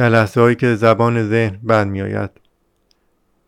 در 0.00 0.08
لحظه 0.08 0.40
هایی 0.40 0.56
که 0.56 0.74
زبان 0.74 1.28
ذهن 1.28 1.58
بند 1.62 1.90
می 1.90 2.02
آید 2.02 2.30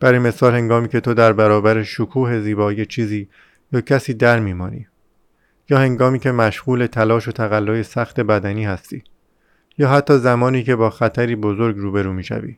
برای 0.01 0.19
مثال 0.19 0.55
هنگامی 0.55 0.89
که 0.89 1.01
تو 1.01 1.15
در 1.15 1.33
برابر 1.33 1.83
شکوه 1.83 2.41
زیبایی 2.41 2.87
چیزی 2.87 3.29
یا 3.73 3.81
کسی 3.81 4.15
در 4.15 4.41
میمانی 4.41 4.87
یا 5.71 5.79
هنگامی 5.79 6.19
که 6.19 6.33
مشغول 6.33 6.87
تلاش 6.87 7.29
و 7.29 7.33
تقلای 7.33 7.83
سخت 7.83 8.21
بدنی 8.21 8.65
هستی 8.65 9.05
یا 9.79 9.89
حتی 9.89 10.19
زمانی 10.19 10.63
که 10.63 10.77
با 10.77 10.91
خطری 10.91 11.37
بزرگ 11.37 11.77
روبرو 11.77 12.13
می‌شوی. 12.13 12.57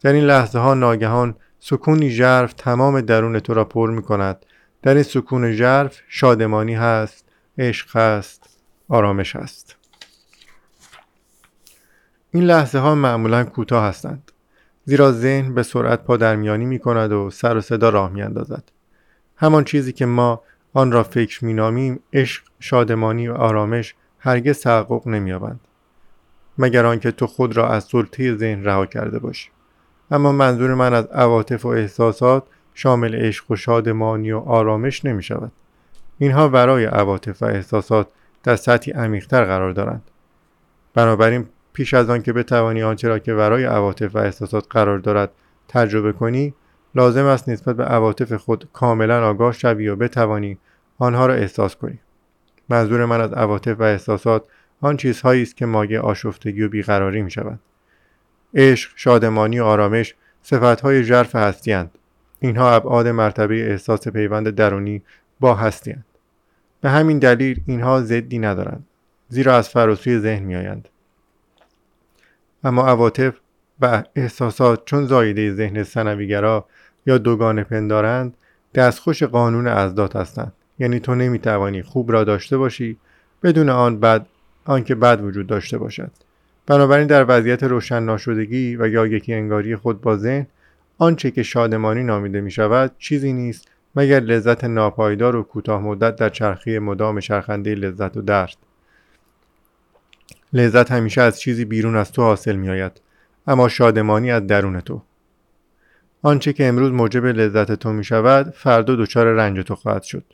در 0.00 0.12
این 0.12 0.24
لحظه 0.24 0.58
ها 0.58 0.74
ناگهان 0.74 1.34
سکونی 1.58 2.10
ژرف 2.10 2.52
تمام 2.52 3.00
درون 3.00 3.40
تو 3.40 3.54
را 3.54 3.64
پر 3.64 3.90
می 3.90 4.02
کند 4.02 4.46
در 4.82 4.94
این 4.94 5.02
سکون 5.02 5.52
ژرف 5.52 6.00
شادمانی 6.08 6.74
هست 6.74 7.24
عشق 7.58 7.96
هست 7.96 8.58
آرامش 8.88 9.36
هست. 9.36 9.81
این 12.34 12.44
لحظه 12.44 12.78
ها 12.78 12.94
معمولا 12.94 13.44
کوتاه 13.44 13.84
هستند. 13.84 14.32
زیرا 14.84 15.12
ذهن 15.12 15.54
به 15.54 15.62
سرعت 15.62 16.04
پادرمیانی 16.04 16.64
می 16.64 16.78
کند 16.78 17.12
و 17.12 17.30
سر 17.30 17.56
و 17.56 17.60
صدا 17.60 17.88
راه 17.88 18.12
می 18.12 18.22
اندازد. 18.22 18.64
همان 19.36 19.64
چیزی 19.64 19.92
که 19.92 20.06
ما 20.06 20.42
آن 20.72 20.92
را 20.92 21.02
فکر 21.02 21.44
می 21.44 21.54
نامیم 21.54 22.00
عشق 22.12 22.44
شادمانی 22.60 23.28
و 23.28 23.34
آرامش 23.34 23.94
هرگز 24.18 24.60
تحقق 24.60 25.08
نمییابند. 25.08 25.60
مگر 26.58 26.86
آنکه 26.86 27.10
تو 27.10 27.26
خود 27.26 27.56
را 27.56 27.68
از 27.68 27.84
سلطه 27.84 28.36
ذهن 28.36 28.64
رها 28.64 28.86
کرده 28.86 29.18
باشی. 29.18 29.50
اما 30.10 30.32
منظور 30.32 30.74
من 30.74 30.94
از 30.94 31.06
عواطف 31.06 31.64
و 31.64 31.68
احساسات 31.68 32.44
شامل 32.74 33.14
عشق 33.14 33.50
و 33.50 33.56
شادمانی 33.56 34.32
و 34.32 34.38
آرامش 34.38 35.04
نمی 35.04 35.22
شود 35.22 35.52
اینها 36.18 36.48
ورای 36.48 36.84
عواطف 36.84 37.42
و 37.42 37.44
احساسات 37.44 38.08
در 38.42 38.56
سطحی 38.56 38.92
عمیقتر 38.92 39.44
قرار 39.44 39.72
دارند. 39.72 40.02
بنابراین 40.94 41.46
پیش 41.72 41.94
از 41.94 42.10
آن 42.10 42.22
که 42.22 42.32
بتوانی 42.32 42.82
آنچه 42.82 43.08
را 43.08 43.18
که 43.18 43.34
ورای 43.34 43.64
عواطف 43.64 44.14
و 44.14 44.18
احساسات 44.18 44.66
قرار 44.70 44.98
دارد 44.98 45.30
تجربه 45.68 46.12
کنی 46.12 46.54
لازم 46.94 47.24
است 47.24 47.48
نسبت 47.48 47.76
به 47.76 47.84
عواطف 47.84 48.32
خود 48.32 48.68
کاملا 48.72 49.28
آگاه 49.28 49.52
شوی 49.52 49.88
و 49.88 49.96
بتوانی 49.96 50.58
آنها 50.98 51.26
را 51.26 51.34
احساس 51.34 51.76
کنی. 51.76 51.98
منظور 52.68 53.04
من 53.04 53.20
از 53.20 53.32
عواطف 53.32 53.80
و 53.80 53.82
احساسات 53.82 54.44
آن 54.80 54.96
چیزهایی 54.96 55.42
است 55.42 55.56
که 55.56 55.66
مایه 55.66 56.00
آشفتگی 56.00 56.62
و 56.62 56.68
بیقراری 56.68 57.22
می 57.22 57.30
شود 57.30 57.58
عشق 58.54 58.90
شادمانی 58.96 59.60
و 59.60 59.64
آرامش 59.64 60.14
صفتهای 60.42 61.04
ژرف 61.04 61.34
هستیاند. 61.34 61.90
اینها 62.40 62.70
ابعاد 62.70 63.08
مرتبه 63.08 63.70
احساس 63.70 64.08
پیوند 64.08 64.50
درونی 64.50 65.02
با 65.40 65.54
هستیاند. 65.54 66.04
به 66.80 66.90
همین 66.90 67.18
دلیل 67.18 67.60
اینها 67.66 68.00
ضدی 68.00 68.38
ندارند 68.38 68.86
زیرا 69.28 69.56
از 69.56 69.68
فراسوی 69.68 70.18
ذهن 70.18 70.42
میآیند. 70.42 70.88
اما 72.64 72.86
عواطف 72.86 73.34
و 73.80 74.02
احساسات 74.16 74.84
چون 74.84 75.06
زایده 75.06 75.52
ذهن 75.52 75.82
سنویگرا 75.82 76.66
یا 77.06 77.18
دوگانه 77.18 77.64
پندارند 77.64 78.36
دستخوش 78.74 79.22
قانون 79.22 79.66
ازداد 79.66 80.16
هستند. 80.16 80.52
یعنی 80.78 81.00
تو 81.00 81.14
نمی‌توانی 81.14 81.82
خوب 81.82 82.12
را 82.12 82.24
داشته 82.24 82.58
باشی 82.58 82.98
بدون 83.42 83.68
آن 83.68 84.00
بد 84.00 84.26
آنکه 84.64 84.94
بد 84.94 85.20
وجود 85.24 85.46
داشته 85.46 85.78
باشد. 85.78 86.10
بنابراین 86.66 87.06
در 87.06 87.24
وضعیت 87.28 87.62
روشن 87.62 88.02
ناشدگی 88.02 88.76
و 88.76 88.88
یا 88.88 89.06
یکی 89.06 89.34
انگاری 89.34 89.76
خود 89.76 90.00
با 90.00 90.16
ذهن 90.16 90.46
آنچه 90.98 91.30
که 91.30 91.42
شادمانی 91.42 92.02
نامیده 92.02 92.40
می 92.40 92.50
شود 92.50 92.92
چیزی 92.98 93.32
نیست 93.32 93.68
مگر 93.96 94.20
لذت 94.20 94.64
ناپایدار 94.64 95.36
و 95.36 95.42
کوتاه 95.42 95.82
مدت 95.82 96.16
در 96.16 96.28
چرخی 96.28 96.78
مدام 96.78 97.20
چرخنده 97.20 97.74
لذت 97.74 98.16
و 98.16 98.22
درد. 98.22 98.56
لذت 100.52 100.92
همیشه 100.92 101.20
از 101.20 101.40
چیزی 101.40 101.64
بیرون 101.64 101.96
از 101.96 102.12
تو 102.12 102.22
حاصل 102.22 102.56
می 102.56 102.70
آید 102.70 103.00
اما 103.46 103.68
شادمانی 103.68 104.30
از 104.30 104.46
درون 104.46 104.80
تو. 104.80 105.02
آنچه 106.22 106.52
که 106.52 106.66
امروز 106.66 106.92
موجب 106.92 107.26
لذت 107.26 107.72
تو 107.72 107.92
می 107.92 108.04
شود 108.04 108.50
فردا 108.50 108.96
دچار 108.96 109.26
رنج 109.26 109.60
تو 109.60 109.74
خواهد 109.74 110.02
شد. 110.02 110.24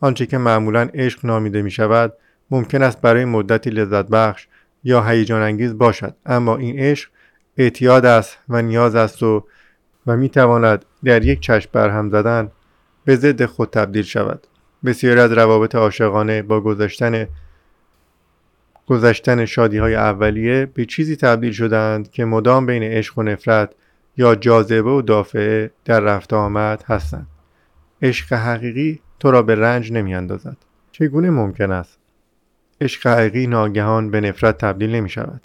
آنچه 0.00 0.26
که 0.26 0.38
معمولا 0.38 0.88
عشق 0.94 1.26
نامیده 1.26 1.62
می 1.62 1.70
شود 1.70 2.12
ممکن 2.50 2.82
است 2.82 3.00
برای 3.00 3.24
مدتی 3.24 3.70
لذت 3.70 4.06
بخش 4.06 4.46
یا 4.84 5.02
هیجان 5.02 5.42
انگیز 5.42 5.78
باشد. 5.78 6.14
اما 6.26 6.56
این 6.56 6.78
عشق 6.78 7.10
اعتیاد 7.56 8.06
است 8.06 8.38
و 8.48 8.62
نیاز 8.62 8.94
است 8.94 9.22
و 9.22 9.46
و 10.06 10.16
می 10.16 10.28
تواند 10.28 10.84
در 11.04 11.24
یک 11.24 11.40
چشم 11.40 11.70
برهم 11.72 12.10
زدن 12.10 12.50
به 13.04 13.16
ضد 13.16 13.44
خود 13.44 13.70
تبدیل 13.70 14.02
شود. 14.02 14.46
بسیاری 14.84 15.20
از 15.20 15.32
روابط 15.32 15.74
عاشقانه 15.74 16.42
با 16.42 16.60
گذشتن 16.60 17.26
گذشتن 18.92 19.44
شادی 19.44 19.78
های 19.78 19.94
اولیه 19.94 20.66
به 20.66 20.84
چیزی 20.84 21.16
تبدیل 21.16 21.52
شدند 21.52 22.10
که 22.10 22.24
مدام 22.24 22.66
بین 22.66 22.82
عشق 22.82 23.18
و 23.18 23.22
نفرت 23.22 23.70
یا 24.16 24.34
جاذبه 24.34 24.90
و 24.90 25.02
دافعه 25.02 25.70
در 25.84 26.00
رفت 26.00 26.32
آمد 26.32 26.84
هستند. 26.86 27.26
عشق 28.02 28.32
حقیقی 28.32 29.00
تو 29.20 29.30
را 29.30 29.42
به 29.42 29.54
رنج 29.54 29.92
نمی 29.92 30.14
اندازد 30.14 30.56
چگونه 30.92 31.30
ممکن 31.30 31.70
است؟ 31.70 31.98
عشق 32.80 33.06
حقیقی 33.06 33.46
ناگهان 33.46 34.10
به 34.10 34.20
نفرت 34.20 34.58
تبدیل 34.58 34.90
نمی 34.94 35.08
شود 35.08 35.40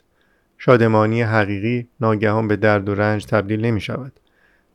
شادمانی 0.57 1.21
حقیقی 1.21 1.87
ناگهان 2.01 2.47
به 2.47 2.55
درد 2.55 2.89
و 2.89 2.95
رنج 2.95 3.25
تبدیل 3.25 3.65
نمی 3.65 3.81
شود 3.81 4.11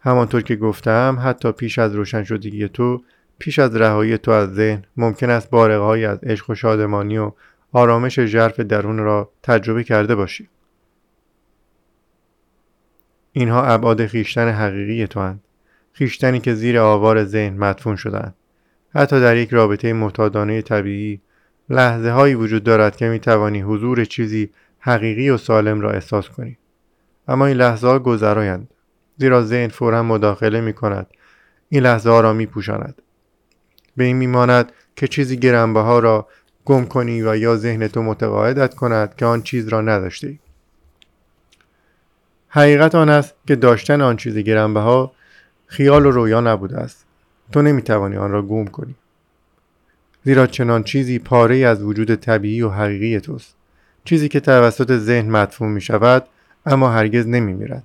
همانطور 0.01 0.43
که 0.43 0.57
گفتم 0.57 1.19
حتی 1.25 1.53
پیش 1.53 1.79
از 1.79 1.95
روشن 1.95 2.25
شدگی 2.25 2.69
تو 2.69 3.03
پیش 3.39 3.59
از 3.59 3.77
رهایی 3.77 4.19
تو 4.19 4.31
از 4.31 4.55
ذهن 4.55 4.83
ممکن 4.97 5.31
است 5.31 5.51
بارقهایی 5.51 6.05
از 6.05 6.19
عشق 6.25 6.51
و 6.51 6.55
شادمانی 6.55 7.19
و 7.19 7.33
آرامش 7.73 8.21
ژرف 8.21 8.61
درون 8.61 8.99
را 8.99 9.31
تجربه 9.43 9.85
کرده 9.85 10.15
باشی. 10.15 10.49
اینها 13.33 13.65
ابعاد 13.65 14.07
خیشتن 14.07 14.49
حقیقی 14.49 15.07
تو 15.07 15.21
هند. 15.21 15.41
خیشتنی 15.93 16.41
که 16.41 16.55
زیر 16.55 16.79
آوار 16.79 17.25
ذهن 17.25 17.57
مدفون 17.57 17.97
شدند 17.97 18.35
حتی 18.95 19.21
در 19.21 19.37
یک 19.37 19.51
رابطه 19.51 19.93
معتادانه 19.93 20.63
طبیعی 20.63 21.21
لحظه 21.71 22.11
هایی 22.11 22.35
وجود 22.35 22.65
دارد 22.65 22.97
که 22.97 23.09
می 23.09 23.19
توانی 23.19 23.61
حضور 23.61 24.05
چیزی 24.05 24.51
حقیقی 24.79 25.31
و 25.31 25.37
سالم 25.37 25.81
را 25.81 25.91
احساس 25.91 26.29
کنی. 26.29 26.59
اما 27.29 27.47
این 27.47 27.57
لحظه 27.57 27.87
ها 27.87 27.99
گذرایند. 27.99 28.69
زیرا 29.17 29.43
ذهن 29.43 29.69
فورا 29.69 30.03
مداخله 30.03 30.61
می 30.61 30.73
کند 30.73 31.07
این 31.69 31.83
لحظه 31.83 32.11
ها 32.11 32.21
را 32.21 32.33
می 32.33 32.47
پوشاند 32.47 33.03
به 33.97 34.05
این 34.05 34.17
میماند 34.17 34.73
که 34.97 35.09
چیزی 35.09 35.37
گرنبه 35.37 36.01
را 36.01 36.29
گم 36.65 36.85
کنی 36.85 37.23
و 37.23 37.37
یا 37.37 37.57
ذهن 37.57 37.89
تو 37.89 38.03
متقاعدت 38.03 38.75
کند 38.75 39.17
که 39.17 39.27
آن 39.27 39.43
چیز 39.43 39.69
را 39.69 39.81
نداشته 39.81 40.27
ای. 40.27 40.39
حقیقت 42.49 42.95
آن 42.95 43.09
است 43.09 43.35
که 43.47 43.57
داشتن 43.57 44.01
آن 44.01 44.17
چیز 44.17 44.39
گرنبه 44.39 44.81
ها 44.81 45.13
خیال 45.67 46.07
و 46.07 46.11
رویا 46.11 46.41
نبوده 46.41 46.79
است. 46.79 47.05
تو 47.53 47.63
نمی‌توانی 47.63 48.17
آن 48.17 48.31
را 48.31 48.43
گم 48.43 48.65
کنی. 48.65 48.95
زیرا 50.25 50.47
چنان 50.47 50.83
چیزی 50.83 51.19
پاره 51.19 51.57
از 51.57 51.83
وجود 51.83 52.15
طبیعی 52.15 52.63
و 52.63 52.69
حقیقی 52.69 53.21
توست. 53.21 53.55
چیزی 54.05 54.29
که 54.29 54.41
توسط 54.41 54.97
ذهن 54.97 55.31
مدفون 55.31 55.69
می 55.69 55.81
شود 55.81 56.27
اما 56.67 56.91
هرگز 56.91 57.27
نمی 57.27 57.53
میرد. 57.53 57.85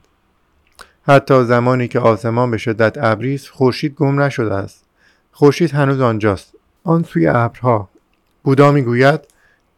حتی 1.04 1.44
زمانی 1.44 1.88
که 1.88 2.00
آسمان 2.00 2.52
به 2.52 2.58
شدت 2.58 2.98
ابری 2.98 3.38
خورشید 3.38 3.96
گم 3.96 4.22
نشده 4.22 4.54
است. 4.54 4.86
خورشید 5.32 5.72
هنوز 5.72 6.02
آنجاست. 6.02 6.54
آن 6.84 7.04
سوی 7.04 7.28
ابرها. 7.28 7.90
بودا 8.48 8.72
می‌گوید 8.72 9.20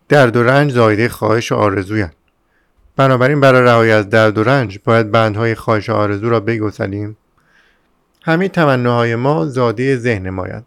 درد 0.09 0.35
و 0.35 0.43
رنج 0.43 0.71
زایده 0.71 1.09
خواهش 1.09 1.51
و 1.51 1.55
آرزویند 1.55 2.15
بنابراین 2.95 3.39
برای 3.39 3.61
رهایی 3.61 3.91
از 3.91 4.09
درد 4.09 4.37
و 4.37 4.43
رنج 4.43 4.79
باید 4.83 5.11
بندهای 5.11 5.55
خواهش 5.55 5.89
و 5.89 5.93
آرزو 5.93 6.29
را 6.29 6.39
بگسلیم. 6.39 7.17
همه 8.23 8.47
تمناهای 8.47 9.15
ما 9.15 9.45
زاده 9.45 9.95
ذهن 9.97 10.29
ماید 10.29 10.63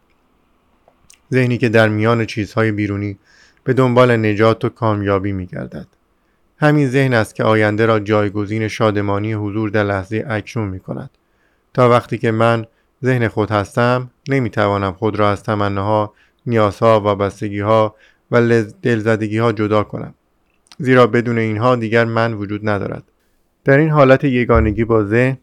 ذهنی 1.33 1.59
که 1.59 1.69
در 1.69 1.89
میان 1.89 2.27
چیزهای 2.27 2.73
بیرونی 2.73 3.19
به 3.65 3.73
دنبال 3.73 4.17
نجات 4.17 4.65
و 4.65 4.69
کامیابی 4.69 5.33
میگردد. 5.33 5.87
همین 6.59 6.89
ذهن 6.89 7.15
است 7.15 7.35
که 7.35 7.45
آینده 7.45 7.87
را 7.87 8.01
جایگزین 8.01 8.69
شادمانی 8.69 9.33
حضور 9.33 9.71
در 9.71 9.85
لحظه 9.85 10.25
اکنون 10.29 10.69
می 10.69 10.81
کند 10.81 11.11
تا 11.75 11.91
وقتی 11.91 12.19
که 12.19 12.31
من 12.31 12.67
ذهن 13.05 13.29
خود 13.29 13.51
هستم 13.51 14.11
نمی‌توانم 14.29 14.93
خود 14.93 15.19
را 15.19 15.31
از 15.31 15.43
تمناها 15.43 16.15
نیازها 16.47 17.01
و 17.01 17.17
بستگی 17.17 17.61
ها 17.61 17.95
و 18.31 18.63
دلزدگی 18.83 19.39
ها 19.39 19.53
جدا 19.53 19.83
کنم. 19.83 20.15
زیرا 20.79 21.07
بدون 21.07 21.39
اینها 21.39 21.77
دیگر 21.77 22.05
من 22.05 22.35
وجود 22.35 22.69
ندارد. 22.69 23.03
در 23.65 23.79
این 23.79 23.91
حالت 23.91 24.25
یگانگی 24.25 24.85
با 24.85 25.05
ذهن 25.05 25.39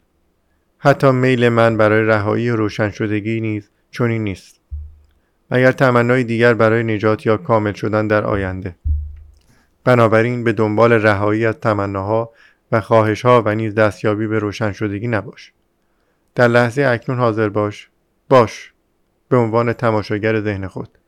حتی 0.78 1.12
میل 1.12 1.50
من 1.50 1.78
برای 1.78 2.02
رهایی 2.02 2.50
و 2.50 2.56
روشن 2.56 2.90
شدگی 2.90 3.42
نیز 3.42 3.70
چنین 3.92 4.24
نیست. 4.24 4.60
اگر 5.50 5.72
تمنای 5.72 6.24
دیگر 6.24 6.54
برای 6.54 6.84
نجات 6.84 7.26
یا 7.26 7.38
کامل 7.38 7.74
شدن 7.74 8.08
در 8.08 8.24
آینده. 8.24 8.76
بنابراین 9.84 10.44
به 10.44 10.54
دنبال 10.54 10.94
رهایی 10.94 11.46
از 11.46 11.56
تمناها 11.56 12.32
و 12.72 12.82
خواهشها 12.82 13.44
و 13.46 13.56
نیز 13.56 13.76
دستیابی 13.76 14.28
به 14.28 14.40
روشن 14.40 14.72
شدگی 14.72 15.08
نباش. 15.08 15.54
در 16.36 16.48
لحظه 16.48 16.82
اکنون 16.82 17.20
حاضر 17.20 17.50
باش. 17.50 17.90
باش. 18.30 18.74
به 19.30 19.38
عنوان 19.38 19.74
تماشاگر 19.74 20.42
ذهن 20.42 20.68
خود. 20.68 20.99